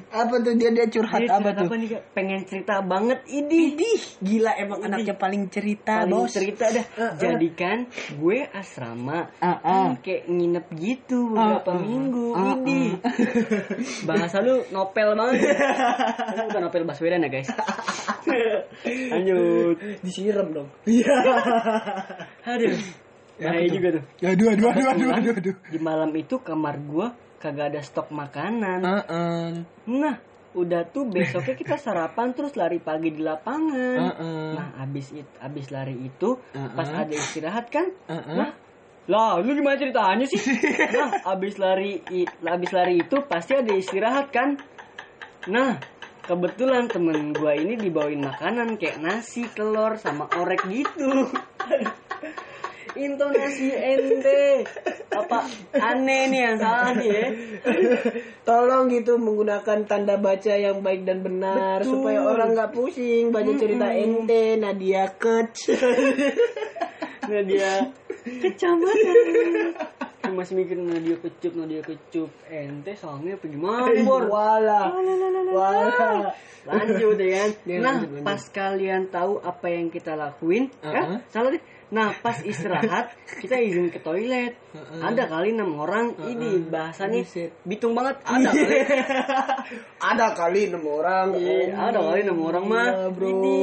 [0.08, 1.66] Apa tuh dia dia curhat Dia apa tuh?
[1.66, 1.88] apa nih?
[2.10, 3.74] Pengen cerita banget ini.
[3.74, 6.30] Idih, gila emang anaknya paling cerita, Paling Bos.
[6.30, 6.84] cerita dah.
[6.84, 7.10] Eh, eh.
[7.16, 7.78] Jadikan
[8.14, 9.30] gue asrama.
[9.38, 9.58] Ah.
[9.62, 11.80] Hmm, kayak nginep gitu beberapa Ah, ah.
[11.80, 12.26] minggu.
[12.34, 12.80] Ah, ini.
[14.08, 15.40] Bahasa lu nopel banget.
[16.34, 17.48] Ini bukan nopel Baswedan ya, guys.
[19.12, 19.76] Lanjut.
[20.02, 20.68] Disiram dong.
[20.84, 21.14] Iya.
[22.54, 22.76] Aduh.
[23.34, 24.02] Bahaya juga tuh.
[24.22, 25.56] Aduh, aduh, aduh, aduh, Kebetulan aduh, aduh.
[25.66, 27.10] Di malam itu kamar gua
[27.44, 28.80] kagak ada stok makanan.
[28.80, 29.68] Heeh.
[29.84, 30.16] Nah,
[30.56, 34.00] udah tuh besoknya kita sarapan terus lari pagi di lapangan.
[34.00, 34.56] Heeh.
[34.56, 36.72] Nah, abis it, abis lari itu Uh-uh.
[36.72, 37.92] pas ada istirahat kan?
[38.08, 38.32] Uh-uh.
[38.40, 38.50] Nah,
[39.04, 40.40] lah, lu gimana ceritanya sih?
[40.96, 44.56] nah, abis lari i- abis lari itu pasti ada istirahat kan?
[45.52, 45.76] Nah,
[46.24, 51.28] kebetulan temen gua ini dibawain makanan kayak nasi, telur sama orek gitu.
[52.94, 54.62] Intonasi ente
[55.12, 55.38] apa
[55.76, 57.26] aneh nih yang salah nih ya
[58.44, 61.90] Tolong gitu menggunakan tanda baca yang baik dan benar Betul.
[61.96, 65.52] supaya orang nggak pusing baca cerita ente Nadia Kec.
[67.24, 67.88] Nah dia
[68.20, 69.72] kecamatan
[70.34, 74.90] masih mikir Nadia kecup Nadia kecup ente soalnya apa gimana Bor Wala.
[75.52, 76.34] Wala.
[76.64, 77.50] lanjut ya kan
[77.80, 78.24] nah lanjut, lanjut.
[78.26, 81.20] pas kalian tahu apa yang kita lakuin Uh-uh.
[81.20, 81.62] ya salah deh
[81.94, 84.58] nah pas istirahat kita izin ke toilet.
[84.74, 86.18] Ada kali enam orang.
[86.18, 87.54] Ini bahasanya Buset.
[87.62, 88.18] bitung banget.
[88.26, 88.78] Ada kali.
[90.10, 91.26] Ada kali enam orang.
[91.38, 93.26] Iya, ada kali enam orang mah Gila, bro.
[93.30, 93.62] ini.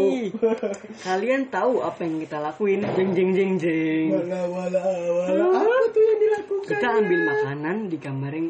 [1.04, 2.88] Kalian tahu apa yang kita lakuin?
[2.96, 4.08] Jeng jeng jeng jeng.
[4.16, 5.46] Wala wala wala.
[5.60, 6.70] Apa tuh yang dilakukan?
[6.72, 8.48] kita ambil makanan di kamar yang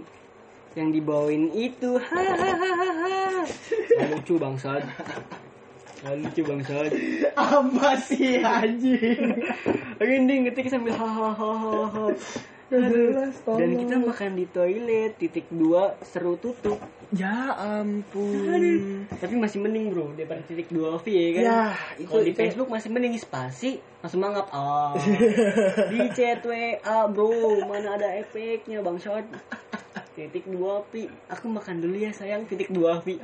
[0.78, 1.98] yang dibawain itu.
[1.98, 3.44] Hahaha
[4.12, 4.84] lucu bangsat
[6.02, 6.92] Lucu bangsat.
[7.38, 9.38] Apa sih anjing?
[10.02, 12.10] Gending ngetik sambil hahaha.
[12.72, 16.80] Jelas, dan kita makan di toilet titik dua seru tutup.
[17.12, 19.04] Ya ampun.
[19.20, 21.44] tapi masih mending bro daripada titik dua V ya kan?
[21.44, 21.64] Ya,
[22.00, 24.48] itu- kalau di itu- Facebook masih mending spasi langsung mangap.
[24.56, 24.96] Ah.
[25.92, 29.28] Di chat WA bro mana ada efeknya bang Shot
[30.16, 33.16] titik dua V aku makan dulu ya sayang titik dua V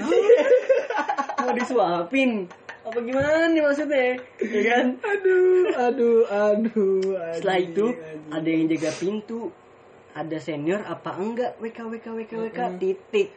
[1.37, 2.47] mau disuapin
[2.87, 6.59] apa gimana nih maksudnya ya kan Aduh, aduh, aduh.
[6.63, 6.99] aduh
[7.35, 8.31] setelah itu anjing.
[8.31, 9.39] ada yang jaga pintu
[10.15, 13.29] ada senior apa enggak WK WK WK WK titik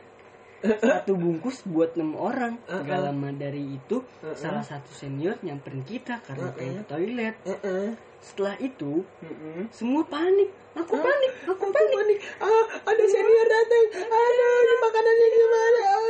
[0.60, 4.04] satu bungkus buat enam orang gak lama dari itu
[4.36, 7.96] salah satu senior nyamperin kita karena pengen ke toilet Heeh.
[8.20, 9.72] setelah itu Heeh.
[9.72, 12.18] semua panik aku panik aku panik panik.
[12.38, 13.86] Ah, ada senior datang.
[14.06, 15.80] Aduh, ini makanannya gimana?
[15.82, 16.00] Ah.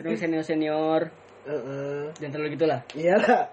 [0.00, 1.00] terus senior senior
[1.44, 2.12] Heeh.
[2.16, 3.44] dan terlalu gitulah Iya lah.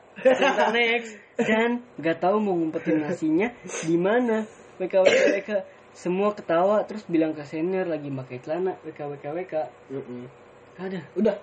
[0.76, 4.48] Next dan nggak tahu mau ngumpetin nasinya di mana
[4.80, 5.52] WK WK WK
[5.92, 9.54] semua ketawa terus bilang ke senior lagi pakai celana WK WK WK
[9.92, 10.26] Heeh.
[10.80, 11.00] Ada.
[11.20, 11.36] Udah.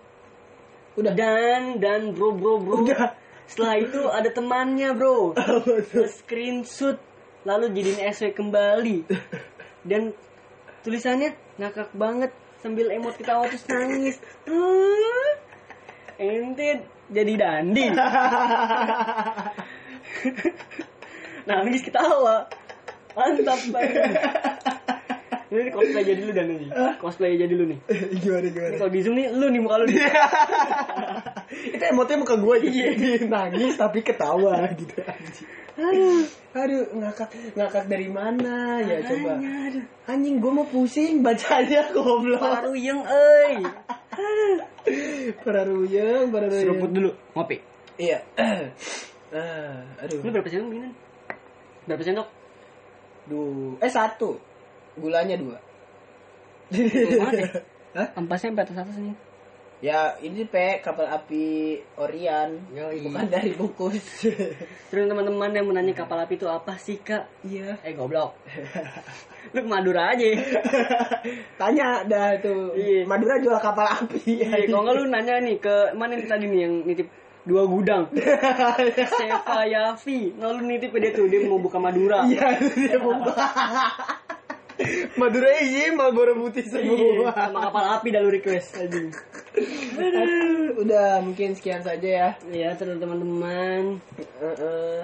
[0.99, 1.12] Udah.
[1.14, 2.82] Dan dan bro bro bro.
[2.82, 3.14] Udah.
[3.49, 5.36] Setelah itu ada temannya bro.
[6.18, 6.99] Screenshot
[7.46, 9.07] lalu jadiin SW kembali.
[9.84, 10.12] Dan
[10.82, 14.16] tulisannya ngakak banget sambil emot ketawa terus nangis.
[14.44, 15.32] Hmm,
[16.18, 16.68] ente
[17.08, 17.84] jadi dandi.
[21.48, 22.44] nangis ketawa.
[23.16, 24.12] Mantap banget.
[25.48, 26.68] Ini cosplay jadi lu dan nih.
[27.00, 27.80] Cosplay jadi lu nih.
[28.20, 28.76] gimana Ini gimana?
[28.76, 29.96] kalau di zoom nih lu nih muka lu nih.
[31.74, 33.24] Itu emotnya muka gue gitu.
[33.32, 35.48] Nangis tapi ketawa gitu anjing.
[36.52, 39.40] Aduh, ngakak ngakak dari mana ya coba?
[39.40, 39.84] Aduh.
[40.04, 42.44] Anjing gue mau pusing bacanya goblok.
[42.44, 43.64] Paruyeng euy.
[45.44, 46.64] Para ruyeng, para ruyeng.
[46.64, 47.60] Seruput dulu, ngopi.
[47.98, 48.22] Iya.
[49.36, 50.22] ah, aduh.
[50.22, 50.90] Lu berapa sendok begini?
[51.84, 52.28] Berapa sendok?
[53.28, 53.76] Duh.
[53.82, 54.38] Eh satu.
[54.96, 55.58] Gulanya dua.
[56.72, 57.48] ya?
[57.96, 58.08] Hah?
[58.16, 59.16] Ampasnya sampai atas atas nih.
[59.78, 62.58] Ya ini pe kapal api Orion.
[62.74, 62.98] Yoi.
[63.06, 64.26] Bukan dari bungkus.
[64.90, 67.46] Terus teman-teman yang menanya kapal api itu apa sih kak?
[67.46, 67.78] Iya.
[67.86, 68.34] Eh goblok.
[69.54, 70.26] Lu ke Madura aja.
[71.62, 72.74] Tanya dah tuh.
[72.74, 73.06] Iya.
[73.06, 74.18] Madura jual kapal api.
[74.42, 77.08] Iya, kalau nggak lu nanya nih ke mana nih tadi nih yang nitip
[77.46, 78.10] dua gudang.
[79.14, 82.26] Seva Yafi, nggak lu nitip dia tuh dia mau buka Madura.
[82.26, 83.46] Iya, dia buka.
[85.18, 87.30] Madura iya, Marlboro putih Iya, semua.
[87.34, 89.00] sama kapal api dah lu request aja.
[90.78, 92.28] Udah mungkin sekian saja ya.
[92.46, 93.98] Ya, terus teman-teman
[94.38, 95.02] Heeh.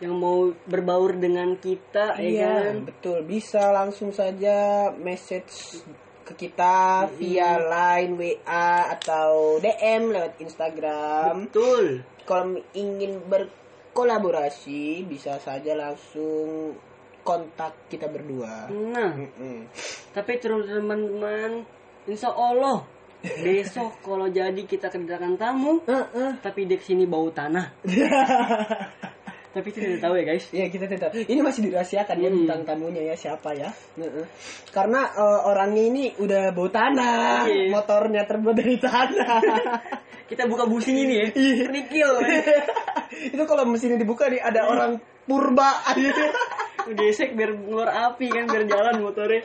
[0.00, 2.74] yang mau berbaur dengan kita, ya Iya, kan?
[2.88, 3.18] betul.
[3.28, 5.84] Bisa langsung saja message
[6.24, 11.52] ke kita via line, WA atau DM lewat Instagram.
[11.52, 12.00] Betul.
[12.24, 16.72] Kalau ingin berkolaborasi bisa saja langsung
[17.22, 18.68] kontak kita berdua.
[18.68, 19.68] Nah, Mm-mm.
[20.12, 21.64] tapi terus teman-teman,
[22.04, 22.82] insya Allah
[23.44, 26.40] besok kalau jadi kita kedatangan tamu, Heeh.
[26.40, 27.68] tapi dia ke sini bau tanah.
[29.50, 30.46] tapi itu tidak tahu ya guys.
[30.54, 31.10] Iya kita tidak.
[31.26, 32.36] Ini masih dirahasiakan ya Hmm.
[32.38, 33.66] bintang tamunya ya siapa ya?
[34.70, 37.66] Karena eh, orangnya ini udah bau tanah, Iya.
[37.68, 39.42] motornya terbuat dari tanah.
[40.30, 41.66] Kita buka busi ini ya, Iya.
[41.66, 42.10] kerikil.
[43.34, 45.82] Itu kalau mesinnya dibuka nih ada orang purba.
[46.88, 49.42] Gesek biar ngeluar api kan, biar jalan motornya.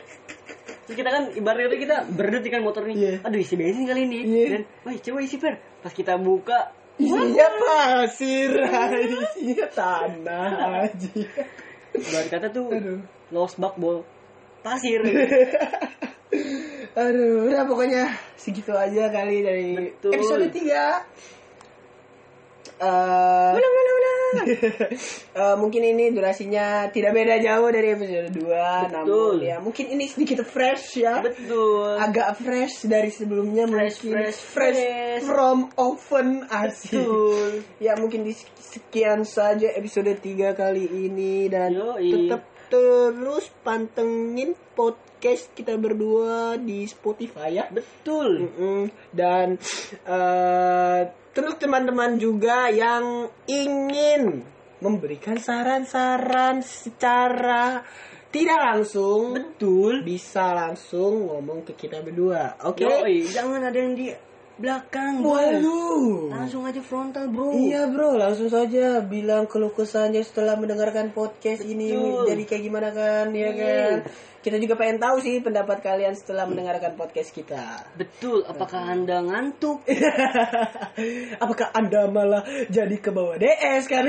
[0.86, 2.96] Terus kita kan ibaratnya tuh kita berdut kan motor nih.
[2.96, 3.12] Iya.
[3.26, 4.18] Aduh isi bensin kali ini.
[4.22, 4.46] Iya.
[4.54, 5.54] Dan, wah coba isi per.
[5.82, 8.50] Pas kita buka, isinya pasir,
[9.04, 11.12] isinya tanah aja.
[11.96, 13.00] ibarat kata tuh Aduh.
[13.32, 14.04] lost bak bol
[14.60, 15.00] pasir.
[16.96, 18.08] Aduh, udah pokoknya
[18.40, 20.16] segitu aja kali dari Betul.
[20.16, 21.04] episode 3.
[22.76, 23.52] Eh,
[25.40, 30.42] eh, mungkin ini durasinya tidak beda jauh dari episode 2 namun ya mungkin ini sedikit
[30.46, 31.96] fresh ya Betul.
[32.00, 35.22] agak fresh dari sebelumnya Fresh, mungkin fresh, fresh.
[35.24, 37.62] from oven Betul.
[37.86, 42.10] ya mungkin di sekian saja episode 3 kali ini dan Yoi.
[42.12, 48.50] tetap terus pantengin podcast kita berdua di Spotify ya Betul.
[48.50, 48.82] Mm-mm.
[49.14, 49.54] dan
[50.02, 51.02] eh,
[51.36, 54.40] terus teman-teman juga yang ingin
[54.80, 57.84] memberikan saran-saran secara
[58.32, 60.00] tidak langsung Betul.
[60.00, 64.08] bisa langsung ngomong ke kita berdua oke Yoi, jangan ada yang di
[64.56, 65.36] belakang, bro.
[65.36, 66.32] Waduh.
[66.32, 67.52] Langsung aja frontal, bro.
[67.52, 72.24] Iya bro, langsung saja bilang keluh kesahnya setelah mendengarkan podcast ini Betul.
[72.32, 73.50] jadi kayak gimana kan, ya Iya.
[73.52, 73.96] kan?
[74.40, 77.82] Kita juga pengen tahu sih pendapat kalian setelah mendengarkan podcast kita.
[77.98, 79.82] Betul, apakah Anda ngantuk?
[81.42, 82.40] Apakah anda malah
[82.72, 84.06] jadi ke bawah DS kan?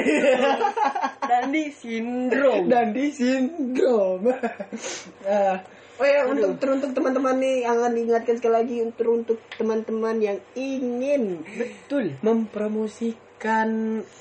[1.20, 2.70] Dan di sindrom.
[2.72, 4.24] Dan di sindrom.
[5.28, 5.60] Ah,
[5.98, 11.42] oh ya untuk teruntuk teman-teman nih akan diingatkan sekali lagi untuk untuk teman-teman yang ingin
[11.54, 12.18] Betul.
[12.22, 13.70] mempromosikan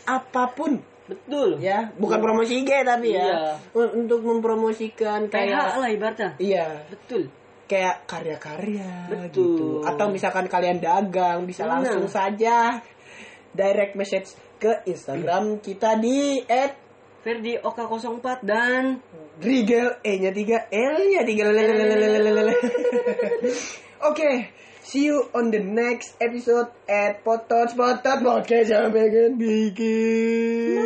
[0.05, 1.63] apa pun Betul.
[1.63, 3.41] ya bukan promosi IG tapi ya Iya.
[3.73, 6.31] Un- untuk mempromosikan PH kayak lah ibaratnya.
[6.39, 7.31] iya Betul.
[7.67, 9.27] kayak karya-karya Betul.
[9.27, 9.47] gitu
[9.83, 11.79] atau misalkan kalian dagang bisa Nah.
[11.79, 12.83] langsung saja
[13.53, 16.41] direct message ke Instagram kita di
[17.27, 19.03] Ferdi Oka 04 dan
[19.43, 21.43] Rigel E nya 3 L nya 3
[24.15, 24.55] Oke
[24.87, 28.71] See you on the next episode at Potot Potot Podcast.
[28.71, 30.79] Sampai kan bikin.